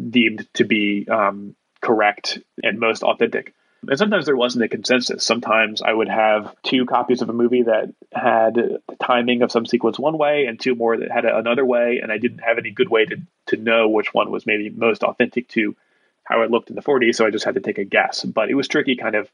deemed 0.10 0.48
to 0.54 0.63
be 0.63 1.08
um, 1.10 1.56
correct 1.82 2.40
and 2.63 2.80
most 2.80 3.04
authentic. 3.04 3.54
And 3.88 3.98
sometimes 3.98 4.26
there 4.26 4.36
wasn't 4.36 4.66
a 4.66 4.68
consensus. 4.68 5.24
Sometimes 5.24 5.82
I 5.82 5.94
would 5.94 6.10
have 6.10 6.56
two 6.63 6.86
copies 6.86 7.22
of 7.22 7.30
a 7.30 7.34
movie 7.34 7.63
that 7.63 7.94
had 8.12 8.56
the 8.56 8.96
timing 9.02 9.44
of 9.44 9.52
some 9.52 9.66
sequence 9.66 10.00
one 10.00 10.18
way 10.18 10.46
and 10.48 10.60
two 10.60 10.76
more 10.76 10.98
that 10.98 11.12
had 11.12 11.26
another 11.26 11.66
way, 11.66 12.00
and 12.02 12.12
I 12.12 12.18
didn't 12.18 12.40
have 12.40 12.58
any 12.58 12.72
good 12.72 12.90
way 12.90 13.06
to 13.06 13.18
to 13.48 13.58
know 13.58 13.88
which 13.88 14.13
one 14.13 14.32
was 14.32 14.46
maybe 14.46 14.70
most 14.70 15.04
authentic 15.04 15.48
to 15.50 15.76
how 16.24 16.42
it 16.42 16.52
looked 16.52 16.70
in 16.70 16.76
the 16.76 16.82
40s, 16.82 17.16
so 17.16 17.26
I 17.26 17.30
just 17.30 17.46
had 17.46 17.56
to 17.56 17.62
take 17.62 17.78
a 17.78 17.86
guess. 17.86 18.26
But 18.26 18.50
it 18.50 18.56
was 18.56 18.68
tricky 18.68 18.98
kind 18.98 19.16
of 19.16 19.30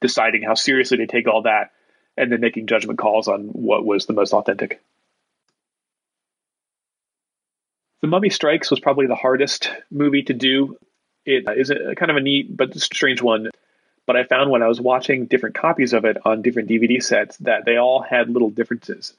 deciding 0.00 0.42
how 0.42 0.54
seriously 0.54 0.98
to 0.98 1.06
take 1.06 1.26
all 1.26 1.42
that 1.42 1.72
and 2.18 2.32
then 2.32 2.40
making 2.40 2.66
judgment 2.66 2.98
calls 2.98 3.28
on 3.28 3.44
what 3.48 3.84
was 3.84 4.06
the 4.06 4.12
most 4.12 4.32
authentic. 4.32 4.82
The 8.00 8.08
Mummy 8.08 8.30
Strikes 8.30 8.70
was 8.70 8.80
probably 8.80 9.06
the 9.06 9.14
hardest 9.14 9.70
movie 9.90 10.22
to 10.24 10.34
do. 10.34 10.76
It 11.24 11.44
is 11.56 11.70
a 11.70 11.94
kind 11.94 12.10
of 12.10 12.16
a 12.16 12.20
neat 12.20 12.54
but 12.56 12.76
strange 12.78 13.22
one. 13.22 13.50
But 14.06 14.16
I 14.16 14.24
found 14.24 14.50
when 14.50 14.62
I 14.62 14.68
was 14.68 14.80
watching 14.80 15.26
different 15.26 15.54
copies 15.54 15.92
of 15.92 16.04
it 16.04 16.16
on 16.24 16.42
different 16.42 16.70
DVD 16.70 17.02
sets 17.02 17.36
that 17.38 17.64
they 17.64 17.76
all 17.76 18.00
had 18.00 18.30
little 18.30 18.50
differences. 18.50 19.12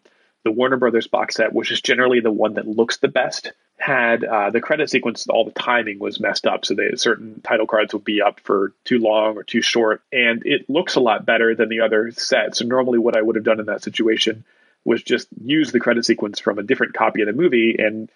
The 0.43 0.51
Warner 0.51 0.77
Brothers 0.77 1.07
box 1.07 1.35
set, 1.35 1.53
which 1.53 1.71
is 1.71 1.81
generally 1.81 2.21
the 2.21 2.31
one 2.31 2.55
that 2.55 2.67
looks 2.67 2.97
the 2.97 3.07
best, 3.07 3.53
had 3.79 4.23
uh, 4.23 4.49
the 4.49 4.59
credit 4.59 4.89
sequence, 4.89 5.25
all 5.27 5.45
the 5.45 5.51
timing 5.51 5.99
was 5.99 6.19
messed 6.19 6.45
up. 6.45 6.65
So 6.65 6.75
they, 6.75 6.91
certain 6.95 7.41
title 7.41 7.65
cards 7.65 7.93
would 7.93 8.03
be 8.03 8.21
up 8.21 8.39
for 8.41 8.73
too 8.83 8.99
long 8.99 9.37
or 9.37 9.43
too 9.43 9.61
short. 9.61 10.01
And 10.11 10.45
it 10.45 10.69
looks 10.69 10.95
a 10.95 10.99
lot 10.99 11.25
better 11.25 11.55
than 11.55 11.69
the 11.69 11.81
other 11.81 12.11
set. 12.11 12.55
So 12.55 12.65
normally, 12.65 12.99
what 12.99 13.15
I 13.15 13.21
would 13.21 13.35
have 13.35 13.45
done 13.45 13.59
in 13.59 13.67
that 13.67 13.83
situation 13.83 14.43
was 14.83 15.01
just 15.01 15.27
use 15.41 15.71
the 15.71 15.79
credit 15.79 16.05
sequence 16.05 16.39
from 16.39 16.59
a 16.59 16.63
different 16.63 16.93
copy 16.93 17.21
of 17.21 17.27
the 17.27 17.33
movie 17.33 17.75
and 17.79 18.09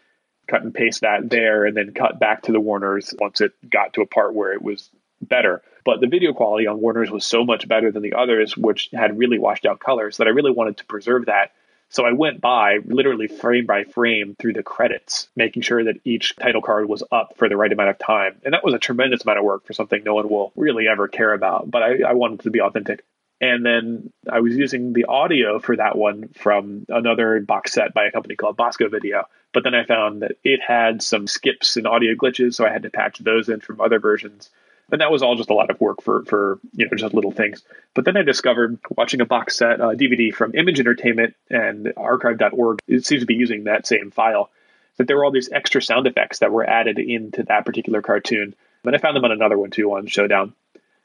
cut 0.47 0.63
and 0.63 0.73
paste 0.73 1.01
that 1.01 1.29
there 1.29 1.65
and 1.65 1.75
then 1.75 1.93
cut 1.93 2.19
back 2.19 2.43
to 2.43 2.51
the 2.51 2.59
Warners 2.59 3.13
once 3.19 3.39
it 3.39 3.53
got 3.69 3.93
to 3.93 4.01
a 4.01 4.05
part 4.05 4.33
where 4.33 4.53
it 4.53 4.61
was 4.61 4.89
better. 5.21 5.61
But 5.85 6.01
the 6.01 6.07
video 6.07 6.33
quality 6.33 6.67
on 6.67 6.81
Warners 6.81 7.11
was 7.11 7.25
so 7.25 7.45
much 7.45 7.67
better 7.67 7.91
than 7.91 8.03
the 8.03 8.13
others, 8.13 8.57
which 8.57 8.89
had 8.93 9.17
really 9.17 9.39
washed 9.39 9.65
out 9.65 9.79
colors, 9.79 10.17
that 10.17 10.27
I 10.27 10.31
really 10.31 10.51
wanted 10.51 10.77
to 10.77 10.85
preserve 10.85 11.27
that 11.27 11.51
So 11.93 12.05
I 12.07 12.11
went 12.11 12.41
by 12.41 12.79
literally 12.83 13.27
frame 13.27 13.67
by 13.67 13.83
frame 13.83 14.35
through 14.39 14.53
the 14.53 14.63
credits, 14.63 15.29
making 15.35 15.61
sure 15.61 15.83
that 15.83 16.01
each 16.03 16.35
title 16.35 16.61
card 16.61 16.89
was 16.89 17.03
up 17.11 17.37
for 17.37 17.47
the 17.47 17.55
right 17.55 17.71
amount 17.71 17.91
of 17.91 17.99
time. 17.99 18.41
And 18.43 18.55
that 18.55 18.63
was 18.63 18.73
a 18.73 18.79
tremendous 18.79 19.23
amount 19.23 19.37
of 19.37 19.45
work 19.45 19.67
for 19.67 19.73
something 19.73 20.03
no 20.03 20.15
one 20.15 20.27
will 20.27 20.51
really 20.55 20.87
ever 20.87 21.07
care 21.07 21.33
about. 21.33 21.69
But 21.69 21.83
I, 21.83 21.99
I 22.09 22.13
wanted 22.13 22.41
to 22.41 22.49
be 22.49 22.61
authentic. 22.61 23.05
And 23.39 23.63
then 23.63 24.11
I 24.27 24.39
was 24.39 24.55
using 24.55 24.93
the 24.93 25.05
audio 25.05 25.59
for 25.59 25.75
that 25.75 25.95
one 25.95 26.29
from 26.29 26.87
another 26.89 27.39
box 27.41 27.73
set 27.73 27.93
by 27.93 28.05
a 28.05 28.11
company 28.11 28.35
called 28.35 28.57
Bosco 28.57 28.89
Video. 28.89 29.25
But 29.53 29.63
then 29.63 29.75
I 29.75 29.85
found 29.85 30.23
that 30.23 30.31
it 30.43 30.61
had 30.65 31.03
some 31.03 31.27
skips 31.27 31.77
and 31.77 31.85
audio 31.85 32.15
glitches, 32.15 32.55
so 32.55 32.65
I 32.65 32.71
had 32.71 32.83
to 32.83 32.89
patch 32.89 33.19
those 33.19 33.49
in 33.49 33.59
from 33.59 33.79
other 33.79 33.99
versions 33.99 34.49
and 34.91 35.01
that 35.01 35.11
was 35.11 35.23
all 35.23 35.35
just 35.35 35.49
a 35.49 35.53
lot 35.53 35.69
of 35.69 35.79
work 35.79 36.01
for 36.01 36.23
for 36.25 36.59
you 36.73 36.85
know 36.85 36.97
just 36.97 37.13
little 37.13 37.31
things. 37.31 37.63
But 37.93 38.05
then 38.05 38.17
I 38.17 38.21
discovered 38.21 38.79
watching 38.95 39.21
a 39.21 39.25
box 39.25 39.57
set 39.57 39.81
uh, 39.81 39.89
DVD 39.89 40.33
from 40.33 40.55
Image 40.55 40.79
Entertainment 40.79 41.35
and 41.49 41.93
Archive.org. 41.95 42.79
It 42.87 43.05
seems 43.05 43.21
to 43.21 43.25
be 43.25 43.35
using 43.35 43.65
that 43.65 43.87
same 43.87 44.11
file. 44.11 44.49
That 44.97 45.07
there 45.07 45.17
were 45.17 45.25
all 45.25 45.31
these 45.31 45.51
extra 45.51 45.81
sound 45.81 46.05
effects 46.05 46.39
that 46.39 46.51
were 46.51 46.69
added 46.69 46.99
into 46.99 47.43
that 47.43 47.65
particular 47.65 48.01
cartoon, 48.03 48.53
and 48.83 48.95
I 48.95 48.99
found 48.99 49.15
them 49.15 49.25
on 49.25 49.31
another 49.31 49.57
one 49.57 49.71
too 49.71 49.93
on 49.93 50.05
Showdown. 50.07 50.53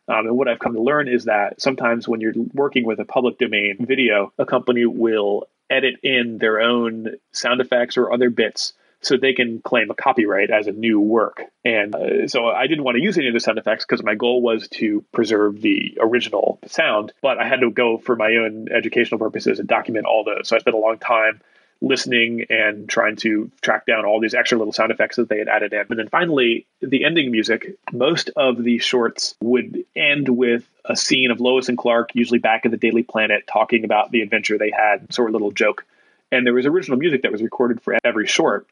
Um, 0.09 0.27
and 0.27 0.37
what 0.37 0.49
I've 0.49 0.59
come 0.59 0.75
to 0.75 0.83
learn 0.83 1.07
is 1.07 1.25
that 1.25 1.61
sometimes 1.61 2.09
when 2.09 2.21
you're 2.21 2.35
working 2.55 2.85
with 2.85 2.99
a 2.99 3.05
public 3.05 3.39
domain 3.39 3.77
video, 3.81 4.33
a 4.39 4.47
company 4.47 4.87
will 4.87 5.49
edit 5.71 5.97
in 6.03 6.39
their 6.39 6.61
own 6.61 7.17
sound 7.33 7.61
effects 7.61 7.97
or 7.99 8.11
other 8.11 8.31
bits 8.31 8.73
so 9.01 9.17
they 9.17 9.33
can 9.33 9.61
claim 9.61 9.91
a 9.91 9.95
copyright 9.95 10.51
as 10.51 10.67
a 10.67 10.73
new 10.73 11.01
work. 11.01 11.43
And 11.65 11.95
uh, 11.95 12.29
so 12.29 12.47
I 12.47 12.67
didn't 12.67 12.85
want 12.85 12.97
to 12.97 13.03
use 13.03 13.17
any 13.17 13.29
of 13.29 13.35
the 13.35 13.41
sound 13.41 13.59
effects 13.59 13.85
because 13.85 14.03
my 14.03 14.15
goal 14.15 14.43
was 14.43 14.69
to 14.75 15.05
preserve 15.13 15.61
the 15.61 15.99
original 16.01 16.59
sound, 16.67 17.13
but 17.23 17.39
I 17.39 17.47
had 17.47 17.61
to 17.61 17.71
go 17.71 17.99
for 17.99 18.17
my 18.17 18.37
own 18.37 18.69
educational 18.71 19.19
purposes 19.19 19.59
and 19.59 19.69
document 19.69 20.07
all 20.07 20.25
those. 20.25 20.49
So 20.49 20.57
I 20.57 20.59
spent 20.59 20.75
a 20.75 20.81
long 20.81 20.99
time 20.99 21.41
listening 21.81 22.47
and 22.51 22.89
trying 22.89 23.17
to 23.17 23.51
track 23.61 23.87
down 23.87 24.05
all 24.05 24.21
these 24.21 24.35
extra 24.35 24.59
little 24.59 24.73
sound 24.73 24.91
effects 24.91 25.17
that 25.17 25.29
they 25.29 25.39
had 25.39 25.49
added 25.49 25.73
in. 25.73 25.87
And 25.91 25.99
then 25.99 26.09
finally, 26.09 26.67
the 26.81 27.05
ending 27.05 27.31
music, 27.31 27.77
most 27.93 28.31
of 28.37 28.63
the 28.63 28.79
shorts 28.79 29.37
would 29.41 29.85
end 29.95 30.29
with 30.29 30.69
a 30.85 30.97
scene 30.97 31.31
of 31.31 31.41
Lois 31.41 31.69
and 31.69 31.79
Clark, 31.79 32.11
usually 32.15 32.41
back 32.41 32.65
at 32.65 32.73
the 32.73 32.77
Daily 32.77 33.03
Planet, 33.03 33.47
talking 33.47 33.85
about 33.85 34.11
the 34.11 34.23
adventure 34.23 34.59
they 34.59 34.73
had, 34.77 35.13
sort 35.13 35.29
of 35.29 35.35
little 35.35 35.53
joke. 35.53 35.85
And 36.31 36.45
there 36.45 36.55
was 36.55 36.67
original 36.67 36.99
music 36.99 37.23
that 37.23 37.33
was 37.33 37.43
recorded 37.43 37.81
for 37.81 37.97
every 38.05 38.27
short 38.27 38.67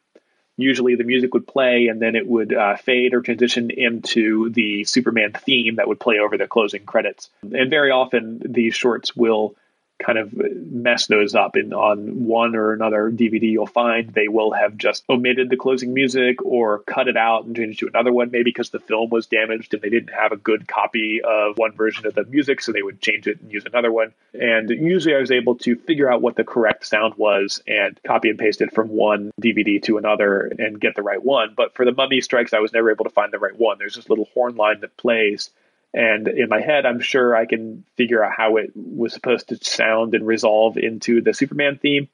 usually 0.57 0.95
the 0.95 1.03
music 1.03 1.33
would 1.33 1.47
play 1.47 1.87
and 1.87 2.01
then 2.01 2.15
it 2.15 2.27
would 2.27 2.53
uh, 2.53 2.75
fade 2.75 3.13
or 3.13 3.21
transition 3.21 3.69
into 3.69 4.49
the 4.49 4.83
Superman 4.83 5.31
theme 5.33 5.75
that 5.75 5.87
would 5.87 5.99
play 5.99 6.19
over 6.19 6.37
the 6.37 6.47
closing 6.47 6.83
credits. 6.83 7.29
And 7.41 7.69
very 7.69 7.91
often 7.91 8.41
these 8.43 8.75
shorts 8.75 9.15
will 9.15 9.55
kind 9.99 10.17
of 10.17 10.33
mess 10.33 11.07
those 11.07 11.35
up. 11.35 11.55
And 11.55 11.73
on 11.73 12.25
one 12.25 12.55
or 12.55 12.73
another 12.73 13.09
DVD, 13.11 13.51
you'll 13.51 13.67
find 13.67 14.13
they 14.13 14.27
will 14.27 14.51
have 14.51 14.77
just 14.77 15.03
omitted 15.09 15.49
the 15.49 15.57
closing 15.57 15.93
music 15.93 16.43
or 16.45 16.79
cut 16.79 17.07
it 17.07 17.17
out 17.17 17.45
and 17.45 17.55
changed 17.55 17.79
to 17.79 17.87
another 17.87 18.13
one, 18.13 18.31
maybe 18.31 18.43
because 18.45 18.69
the 18.69 18.79
film 18.79 19.09
was 19.09 19.27
damaged 19.27 19.73
and 19.73 19.81
they 19.81 19.89
didn't 19.89 20.13
have 20.13 20.31
a 20.31 20.37
good 20.37 20.67
copy 20.67 21.21
of 21.23 21.57
one 21.57 21.71
version 21.71 22.05
of 22.05 22.13
the 22.13 22.25
music, 22.25 22.61
so 22.61 22.71
they 22.71 22.81
would 22.81 23.01
change 23.01 23.27
it 23.27 23.41
and 23.41 23.51
use 23.51 23.65
another 23.65 23.91
one. 23.91 24.13
And 24.33 24.69
usually 24.69 25.15
I 25.15 25.19
was 25.19 25.31
able 25.31 25.55
to 25.55 25.75
figure 25.75 26.11
out 26.11 26.21
what 26.21 26.35
the 26.35 26.43
correct 26.43 26.85
sound 26.85 27.15
was 27.15 27.61
and 27.67 27.99
copy 28.03 28.29
and 28.29 28.37
paste 28.37 28.61
it 28.61 28.73
from 28.73 28.89
one 28.89 29.31
DVD 29.41 29.81
to 29.83 29.97
another 29.97 30.51
and 30.59 30.79
get 30.79 30.95
the 30.95 31.01
right 31.01 31.23
one. 31.23 31.53
But 31.55 31.73
for 31.73 31.85
the 31.85 31.93
Mummy 31.93 32.21
Strikes, 32.21 32.53
I 32.53 32.59
was 32.59 32.73
never 32.73 32.91
able 32.91 33.05
to 33.05 33.11
find 33.11 33.33
the 33.33 33.39
right 33.39 33.57
one. 33.57 33.77
There's 33.79 33.95
this 33.95 34.09
little 34.09 34.29
horn 34.33 34.55
line 34.55 34.81
that 34.81 34.95
plays 34.97 35.49
and 35.97 36.27
in 36.27 36.47
my 36.47 36.61
head, 36.61 36.85
I'm 36.85 36.99
sure 36.99 37.35
I 37.35 37.47
can 37.47 37.83
figure 37.95 38.23
out 38.23 38.31
how 38.37 38.57
it 38.57 38.71
was 38.75 39.13
supposed 39.13 39.49
to 39.49 39.57
sound 39.57 40.13
and 40.13 40.27
resolve 40.27 40.77
into 40.77 41.21
the 41.21 41.33
Superman 41.33 41.79
theme, 41.79 42.07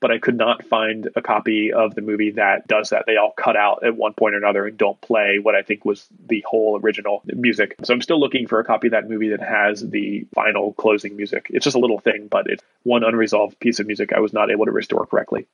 but 0.00 0.10
I 0.10 0.18
could 0.18 0.36
not 0.36 0.64
find 0.64 1.08
a 1.14 1.22
copy 1.22 1.72
of 1.72 1.94
the 1.94 2.00
movie 2.00 2.32
that 2.32 2.66
does 2.66 2.90
that. 2.90 3.04
They 3.06 3.16
all 3.16 3.30
cut 3.30 3.56
out 3.56 3.84
at 3.84 3.96
one 3.96 4.12
point 4.14 4.34
or 4.34 4.38
another 4.38 4.66
and 4.66 4.76
don't 4.76 5.00
play 5.00 5.38
what 5.40 5.54
I 5.54 5.62
think 5.62 5.84
was 5.84 6.04
the 6.26 6.44
whole 6.48 6.80
original 6.82 7.22
music. 7.26 7.76
So 7.84 7.94
I'm 7.94 8.02
still 8.02 8.18
looking 8.18 8.48
for 8.48 8.58
a 8.58 8.64
copy 8.64 8.88
of 8.88 8.90
that 8.90 9.08
movie 9.08 9.28
that 9.28 9.40
has 9.40 9.88
the 9.88 10.26
final 10.34 10.72
closing 10.72 11.16
music. 11.16 11.46
It's 11.50 11.62
just 11.62 11.76
a 11.76 11.80
little 11.80 12.00
thing, 12.00 12.26
but 12.26 12.50
it's 12.50 12.64
one 12.82 13.04
unresolved 13.04 13.60
piece 13.60 13.78
of 13.78 13.86
music 13.86 14.12
I 14.12 14.18
was 14.18 14.32
not 14.32 14.50
able 14.50 14.64
to 14.64 14.72
restore 14.72 15.06
correctly. 15.06 15.46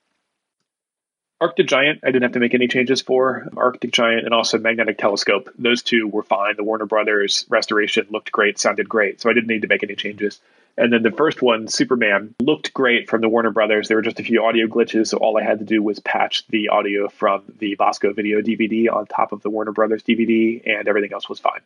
Arctic 1.40 1.66
Giant, 1.66 2.00
I 2.02 2.06
didn't 2.06 2.22
have 2.22 2.32
to 2.32 2.40
make 2.40 2.54
any 2.54 2.68
changes 2.68 3.02
for. 3.02 3.48
Arctic 3.56 3.92
Giant 3.92 4.24
and 4.24 4.32
also 4.32 4.58
Magnetic 4.58 4.98
Telescope, 4.98 5.50
those 5.58 5.82
two 5.82 6.06
were 6.06 6.22
fine. 6.22 6.56
The 6.56 6.64
Warner 6.64 6.86
Brothers 6.86 7.44
restoration 7.48 8.06
looked 8.10 8.30
great, 8.30 8.58
sounded 8.58 8.88
great, 8.88 9.20
so 9.20 9.28
I 9.28 9.32
didn't 9.32 9.48
need 9.48 9.62
to 9.62 9.68
make 9.68 9.82
any 9.82 9.96
changes. 9.96 10.40
And 10.76 10.92
then 10.92 11.02
the 11.02 11.10
first 11.10 11.42
one, 11.42 11.68
Superman, 11.68 12.34
looked 12.40 12.72
great 12.72 13.08
from 13.08 13.20
the 13.20 13.28
Warner 13.28 13.50
Brothers. 13.50 13.88
There 13.88 13.96
were 13.96 14.02
just 14.02 14.20
a 14.20 14.24
few 14.24 14.44
audio 14.44 14.66
glitches, 14.66 15.08
so 15.08 15.18
all 15.18 15.36
I 15.36 15.44
had 15.44 15.58
to 15.58 15.64
do 15.64 15.82
was 15.82 16.00
patch 16.00 16.46
the 16.48 16.68
audio 16.68 17.08
from 17.08 17.42
the 17.58 17.74
Bosco 17.76 18.12
video 18.12 18.40
DVD 18.40 18.92
on 18.92 19.06
top 19.06 19.32
of 19.32 19.42
the 19.42 19.50
Warner 19.50 19.72
Brothers 19.72 20.02
DVD, 20.02 20.62
and 20.66 20.88
everything 20.88 21.12
else 21.12 21.28
was 21.28 21.40
fine. 21.40 21.60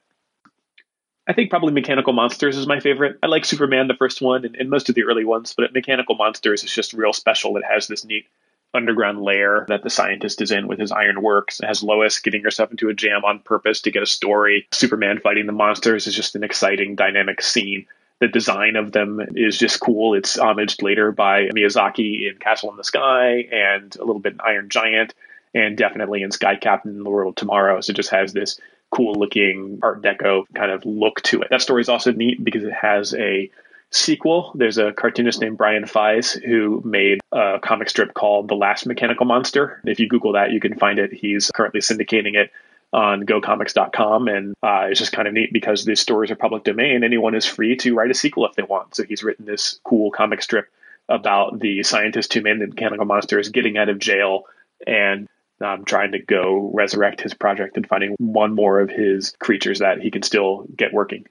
I 1.27 1.35
think 1.35 1.51
probably 1.51 1.73
Mechanical 1.73 2.15
Monsters 2.15 2.57
is 2.57 2.67
my 2.67 2.81
favorite. 2.81 3.19
I 3.23 3.27
like 3.27 3.45
Superman, 3.45 3.87
the 3.87 3.95
first 3.95 4.23
one, 4.23 4.47
and, 4.47 4.57
and 4.57 4.71
most 4.71 4.89
of 4.89 4.95
the 4.95 5.05
early 5.05 5.27
ones, 5.27 5.55
but 5.57 5.75
Mechanical 5.75 6.15
Monsters 6.15 6.65
is 6.65 6.73
just 6.73 6.95
real 6.95 7.13
special. 7.13 7.57
It 7.59 7.65
has 7.65 7.87
this 7.87 8.05
neat 8.05 8.27
underground 8.75 9.21
lair 9.23 9.65
that 9.69 9.83
the 9.83 9.91
scientist 9.91 10.43
is 10.43 10.51
in 10.51 10.69
with 10.69 10.79
his 10.79 10.93
iron 10.93 11.23
works. 11.23 11.61
It 11.61 11.67
has 11.67 11.83
Lois 11.83 12.19
getting 12.19 12.43
herself 12.43 12.71
into 12.71 12.89
a 12.89 12.95
jam 12.95 13.25
on 13.25 13.41
purpose 13.41 13.81
to 13.83 13.91
get 13.91 14.03
a 14.03 14.07
story. 14.07 14.67
Superman 14.73 15.21
fighting 15.21 15.47
the 15.47 15.53
monsters 15.53 16.07
is 16.07 16.15
just 16.15 16.37
an 16.37 16.45
exciting, 16.45 16.95
dynamic 16.95 17.41
scene. 17.41 17.87
The 18.21 18.29
design 18.29 18.77
of 18.77 18.93
them 18.93 19.21
is 19.37 19.57
just 19.57 19.81
cool. 19.81 20.15
It's 20.15 20.37
homaged 20.37 20.83
later 20.83 21.13
by 21.13 21.49
Miyazaki 21.49 22.31
in 22.31 22.39
Castle 22.39 22.71
in 22.71 22.77
the 22.77 22.85
Sky 22.85 23.49
and 23.53 23.95
a 23.97 24.05
little 24.05 24.21
bit 24.21 24.35
in 24.35 24.41
Iron 24.41 24.69
Giant 24.69 25.15
and 25.55 25.77
definitely 25.77 26.23
in 26.23 26.31
Sky 26.31 26.57
Captain 26.57 26.97
in 26.97 27.05
the 27.05 27.11
World 27.11 27.31
of 27.31 27.37
Tomorrow. 27.37 27.81
So 27.81 27.93
it 27.93 27.97
just 27.97 28.11
has 28.11 28.33
this 28.33 28.61
cool 28.91 29.15
looking 29.15 29.79
Art 29.83 30.03
Deco 30.03 30.45
kind 30.55 30.73
of 30.73 30.85
look 30.85 31.23
to 31.23 31.43
it. 31.43 31.49
That 31.51 31.63
story 31.63 31.81
is 31.81 31.89
also 31.89 32.13
neat 32.13 32.43
because 32.43 32.65
it 32.65 32.73
has 32.73 33.15
a 33.15 33.51
sequel. 33.91 34.53
There's 34.55 34.79
a 34.79 34.93
cartoonist 34.93 35.41
named 35.41 35.57
Brian 35.57 35.85
Fies 35.85 36.33
who 36.33 36.83
made 36.85 37.21
a 37.33 37.59
comic 37.63 37.89
strip 37.89 38.15
called 38.15 38.49
The 38.49 38.55
Last 38.55 38.87
Mechanical 38.87 39.27
Monster. 39.27 39.81
If 39.85 39.99
you 40.01 40.09
Google 40.09 40.33
that, 40.33 40.53
you 40.53 40.61
can 40.61 40.79
find 40.79 40.99
it. 40.99 41.13
He's 41.13 41.51
currently 41.55 41.81
syndicating 41.81 42.35
it 42.35 42.51
on 42.93 43.25
gocomics.com. 43.25 44.29
And 44.29 44.55
uh, 44.63 44.87
it's 44.91 44.99
just 44.99 45.13
kind 45.13 45.29
of 45.29 45.35
neat 45.35 45.53
because 45.53 45.85
these 45.85 46.01
stories 46.01 46.31
are 46.31 46.37
public 46.37 46.65
domain. 46.65 47.05
Anyone 47.05 47.35
is 47.35 47.47
free 47.47 47.77
to 47.77 47.95
write 47.95 48.11
a 48.11 48.15
sequel 48.15 48.47
if 48.47 48.55
they 48.55 48.63
want. 48.63 48.95
So 48.95 49.05
he's 49.05 49.23
written 49.23 49.47
this 49.47 49.81
cool 49.85 50.11
comic 50.11 50.43
strip 50.43 50.69
about 51.09 51.59
the 51.61 51.83
scientist 51.83 52.33
who 52.35 52.43
made 52.43 52.61
the 52.61 52.67
mechanical 52.67 53.07
monsters 53.07 53.49
getting 53.49 53.79
out 53.79 53.89
of 53.89 53.99
jail 53.99 54.45
and 54.87 55.27
um, 55.61 55.85
trying 55.85 56.13
to 56.13 56.19
go 56.19 56.71
resurrect 56.75 57.21
his 57.21 57.35
project 57.35 57.77
and 57.77 57.87
finding 57.87 58.15
one 58.19 58.55
more 58.55 58.81
of 58.81 58.91
his 58.91 59.35
creatures 59.41 59.81
that 59.81 60.01
he 60.01 60.11
can 60.11 60.23
still 60.23 60.67
get 60.77 60.93
working 60.93 61.25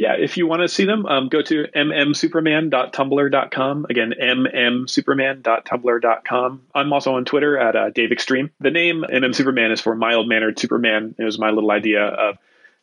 yeah, 0.00 0.14
if 0.18 0.36
you 0.38 0.46
want 0.46 0.62
to 0.62 0.68
see 0.68 0.86
them, 0.86 1.04
um, 1.04 1.28
go 1.28 1.42
to 1.42 1.66
mmsuperman.tumblr.com. 1.76 3.86
Again, 3.90 4.14
mmsuperman.tumblr.com. 4.18 6.62
I'm 6.74 6.92
also 6.94 7.16
on 7.16 7.26
Twitter 7.26 7.58
at 7.58 7.76
uh, 7.76 7.90
Dave 7.90 8.10
Extreme. 8.10 8.50
The 8.60 8.70
name 8.70 9.04
MM 9.06 9.34
Superman 9.34 9.72
is 9.72 9.82
for 9.82 9.94
mild 9.94 10.26
mannered 10.26 10.58
Superman. 10.58 11.14
It 11.18 11.24
was 11.24 11.38
my 11.38 11.50
little 11.50 11.70
idea 11.70 12.02
of 12.02 12.38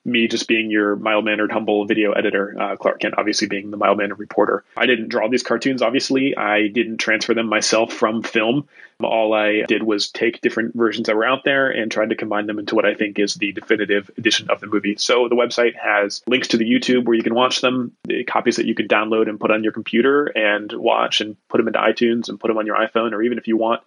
me 0.07 0.27
just 0.27 0.47
being 0.47 0.71
your 0.71 0.95
mild 0.95 1.25
mannered, 1.25 1.51
humble 1.51 1.85
video 1.85 2.13
editor, 2.13 2.55
uh, 2.59 2.75
Clark 2.77 3.01
Kent 3.01 3.15
obviously 3.17 3.47
being 3.47 3.71
the 3.71 3.77
mild 3.77 3.97
mannered 3.97 4.19
reporter. 4.19 4.63
I 4.75 4.85
didn't 4.85 5.09
draw 5.09 5.27
these 5.29 5.43
cartoons, 5.43 5.81
obviously. 5.81 6.35
I 6.35 6.67
didn't 6.67 6.97
transfer 6.97 7.33
them 7.33 7.47
myself 7.47 7.93
from 7.93 8.23
film. 8.23 8.67
All 8.99 9.33
I 9.33 9.61
did 9.67 9.83
was 9.83 10.09
take 10.09 10.41
different 10.41 10.75
versions 10.75 11.05
that 11.05 11.15
were 11.15 11.25
out 11.25 11.43
there 11.43 11.69
and 11.69 11.91
tried 11.91 12.09
to 12.09 12.15
combine 12.15 12.47
them 12.47 12.57
into 12.57 12.73
what 12.73 12.85
I 12.85 12.95
think 12.95 13.19
is 13.19 13.35
the 13.35 13.51
definitive 13.51 14.09
edition 14.17 14.49
of 14.49 14.59
the 14.59 14.67
movie. 14.67 14.95
So 14.97 15.27
the 15.29 15.35
website 15.35 15.75
has 15.75 16.23
links 16.25 16.47
to 16.49 16.57
the 16.57 16.65
YouTube 16.65 17.05
where 17.05 17.15
you 17.15 17.21
can 17.21 17.35
watch 17.35 17.61
them, 17.61 17.91
the 18.05 18.23
copies 18.23 18.55
that 18.55 18.65
you 18.65 18.73
can 18.73 18.87
download 18.87 19.29
and 19.29 19.39
put 19.39 19.51
on 19.51 19.63
your 19.63 19.71
computer 19.71 20.25
and 20.25 20.71
watch 20.73 21.21
and 21.21 21.35
put 21.47 21.57
them 21.57 21.67
into 21.67 21.79
iTunes 21.79 22.27
and 22.27 22.39
put 22.39 22.47
them 22.47 22.57
on 22.57 22.65
your 22.65 22.75
iPhone, 22.75 23.11
or 23.11 23.21
even 23.21 23.37
if 23.37 23.47
you 23.47 23.55
want, 23.55 23.83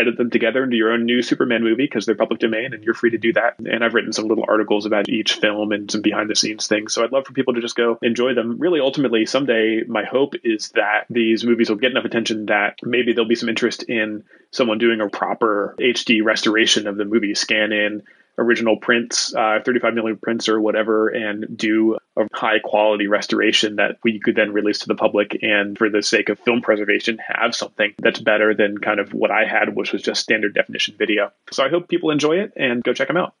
edit 0.00 0.16
them 0.16 0.30
together 0.30 0.64
into 0.64 0.76
your 0.76 0.92
own 0.92 1.04
new 1.04 1.22
Superman 1.22 1.62
movie 1.62 1.84
because 1.84 2.06
they're 2.06 2.14
public 2.14 2.40
domain 2.40 2.72
and 2.72 2.82
you're 2.82 2.94
free 2.94 3.10
to 3.10 3.18
do 3.18 3.32
that. 3.34 3.56
And 3.58 3.84
I've 3.84 3.94
written 3.94 4.12
some 4.12 4.26
little 4.26 4.44
articles 4.48 4.86
about 4.86 5.08
each 5.08 5.34
film 5.34 5.72
and 5.72 5.90
some 5.90 6.02
behind 6.02 6.30
the 6.30 6.36
scenes 6.36 6.66
things. 6.66 6.94
So 6.94 7.04
I'd 7.04 7.12
love 7.12 7.26
for 7.26 7.32
people 7.32 7.54
to 7.54 7.60
just 7.60 7.76
go 7.76 7.98
enjoy 8.02 8.34
them. 8.34 8.58
Really, 8.58 8.80
ultimately, 8.80 9.26
someday 9.26 9.82
my 9.86 10.04
hope 10.04 10.34
is 10.42 10.70
that 10.70 11.04
these 11.10 11.44
movies 11.44 11.68
will 11.68 11.76
get 11.76 11.90
enough 11.90 12.04
attention 12.04 12.46
that 12.46 12.78
maybe 12.82 13.12
there'll 13.12 13.28
be 13.28 13.34
some 13.34 13.48
interest 13.48 13.82
in 13.84 14.24
someone 14.50 14.78
doing 14.78 15.00
a 15.00 15.08
proper 15.08 15.74
HD 15.78 16.24
restoration 16.24 16.86
of 16.86 16.96
the 16.96 17.04
movie, 17.04 17.34
scan 17.34 17.72
in 17.72 18.02
original 18.40 18.78
prints, 18.78 19.34
uh, 19.34 19.60
35 19.64 19.94
millimeter 19.94 20.18
prints 20.20 20.48
or 20.48 20.60
whatever, 20.60 21.08
and 21.08 21.56
do 21.56 21.98
a 22.16 22.26
high 22.32 22.58
quality 22.58 23.06
restoration 23.06 23.76
that 23.76 23.98
we 24.02 24.18
could 24.18 24.34
then 24.34 24.52
release 24.52 24.80
to 24.80 24.88
the 24.88 24.94
public. 24.94 25.38
And 25.42 25.76
for 25.76 25.90
the 25.90 26.02
sake 26.02 26.30
of 26.30 26.38
film 26.40 26.62
preservation, 26.62 27.18
have 27.18 27.54
something 27.54 27.94
that's 27.98 28.18
better 28.18 28.54
than 28.54 28.78
kind 28.78 28.98
of 28.98 29.12
what 29.12 29.30
I 29.30 29.44
had, 29.44 29.76
which 29.76 29.92
was 29.92 30.02
just 30.02 30.22
standard 30.22 30.54
definition 30.54 30.96
video. 30.98 31.30
So 31.52 31.64
I 31.64 31.68
hope 31.68 31.88
people 31.88 32.10
enjoy 32.10 32.38
it 32.38 32.54
and 32.56 32.82
go 32.82 32.94
check 32.94 33.08
them 33.08 33.18
out. 33.18 33.34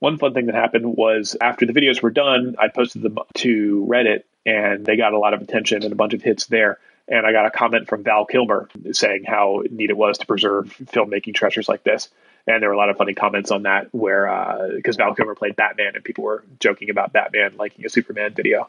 One 0.00 0.18
fun 0.18 0.34
thing 0.34 0.46
that 0.46 0.56
happened 0.56 0.96
was 0.96 1.36
after 1.40 1.64
the 1.64 1.72
videos 1.72 2.02
were 2.02 2.10
done, 2.10 2.56
I 2.58 2.68
posted 2.68 3.02
them 3.02 3.18
to 3.34 3.86
Reddit 3.88 4.22
and 4.44 4.84
they 4.84 4.96
got 4.96 5.12
a 5.12 5.18
lot 5.18 5.34
of 5.34 5.42
attention 5.42 5.84
and 5.84 5.92
a 5.92 5.96
bunch 5.96 6.14
of 6.14 6.22
hits 6.22 6.46
there. 6.46 6.78
And 7.08 7.26
I 7.26 7.32
got 7.32 7.46
a 7.46 7.50
comment 7.50 7.88
from 7.88 8.04
Val 8.04 8.24
Kilmer 8.24 8.68
saying 8.92 9.24
how 9.26 9.62
neat 9.70 9.90
it 9.90 9.96
was 9.96 10.18
to 10.18 10.26
preserve 10.26 10.74
filmmaking 10.84 11.34
treasures 11.34 11.68
like 11.68 11.84
this. 11.84 12.08
And 12.46 12.60
there 12.60 12.68
were 12.68 12.74
a 12.74 12.78
lot 12.78 12.90
of 12.90 12.96
funny 12.96 13.14
comments 13.14 13.50
on 13.50 13.62
that 13.64 13.88
where, 13.92 14.26
because 14.76 14.96
uh, 14.96 15.04
Val 15.04 15.14
Kilmer 15.14 15.34
played 15.34 15.56
Batman 15.56 15.92
and 15.94 16.04
people 16.04 16.24
were 16.24 16.44
joking 16.58 16.90
about 16.90 17.12
Batman 17.12 17.56
liking 17.56 17.84
a 17.86 17.88
Superman 17.88 18.34
video. 18.34 18.68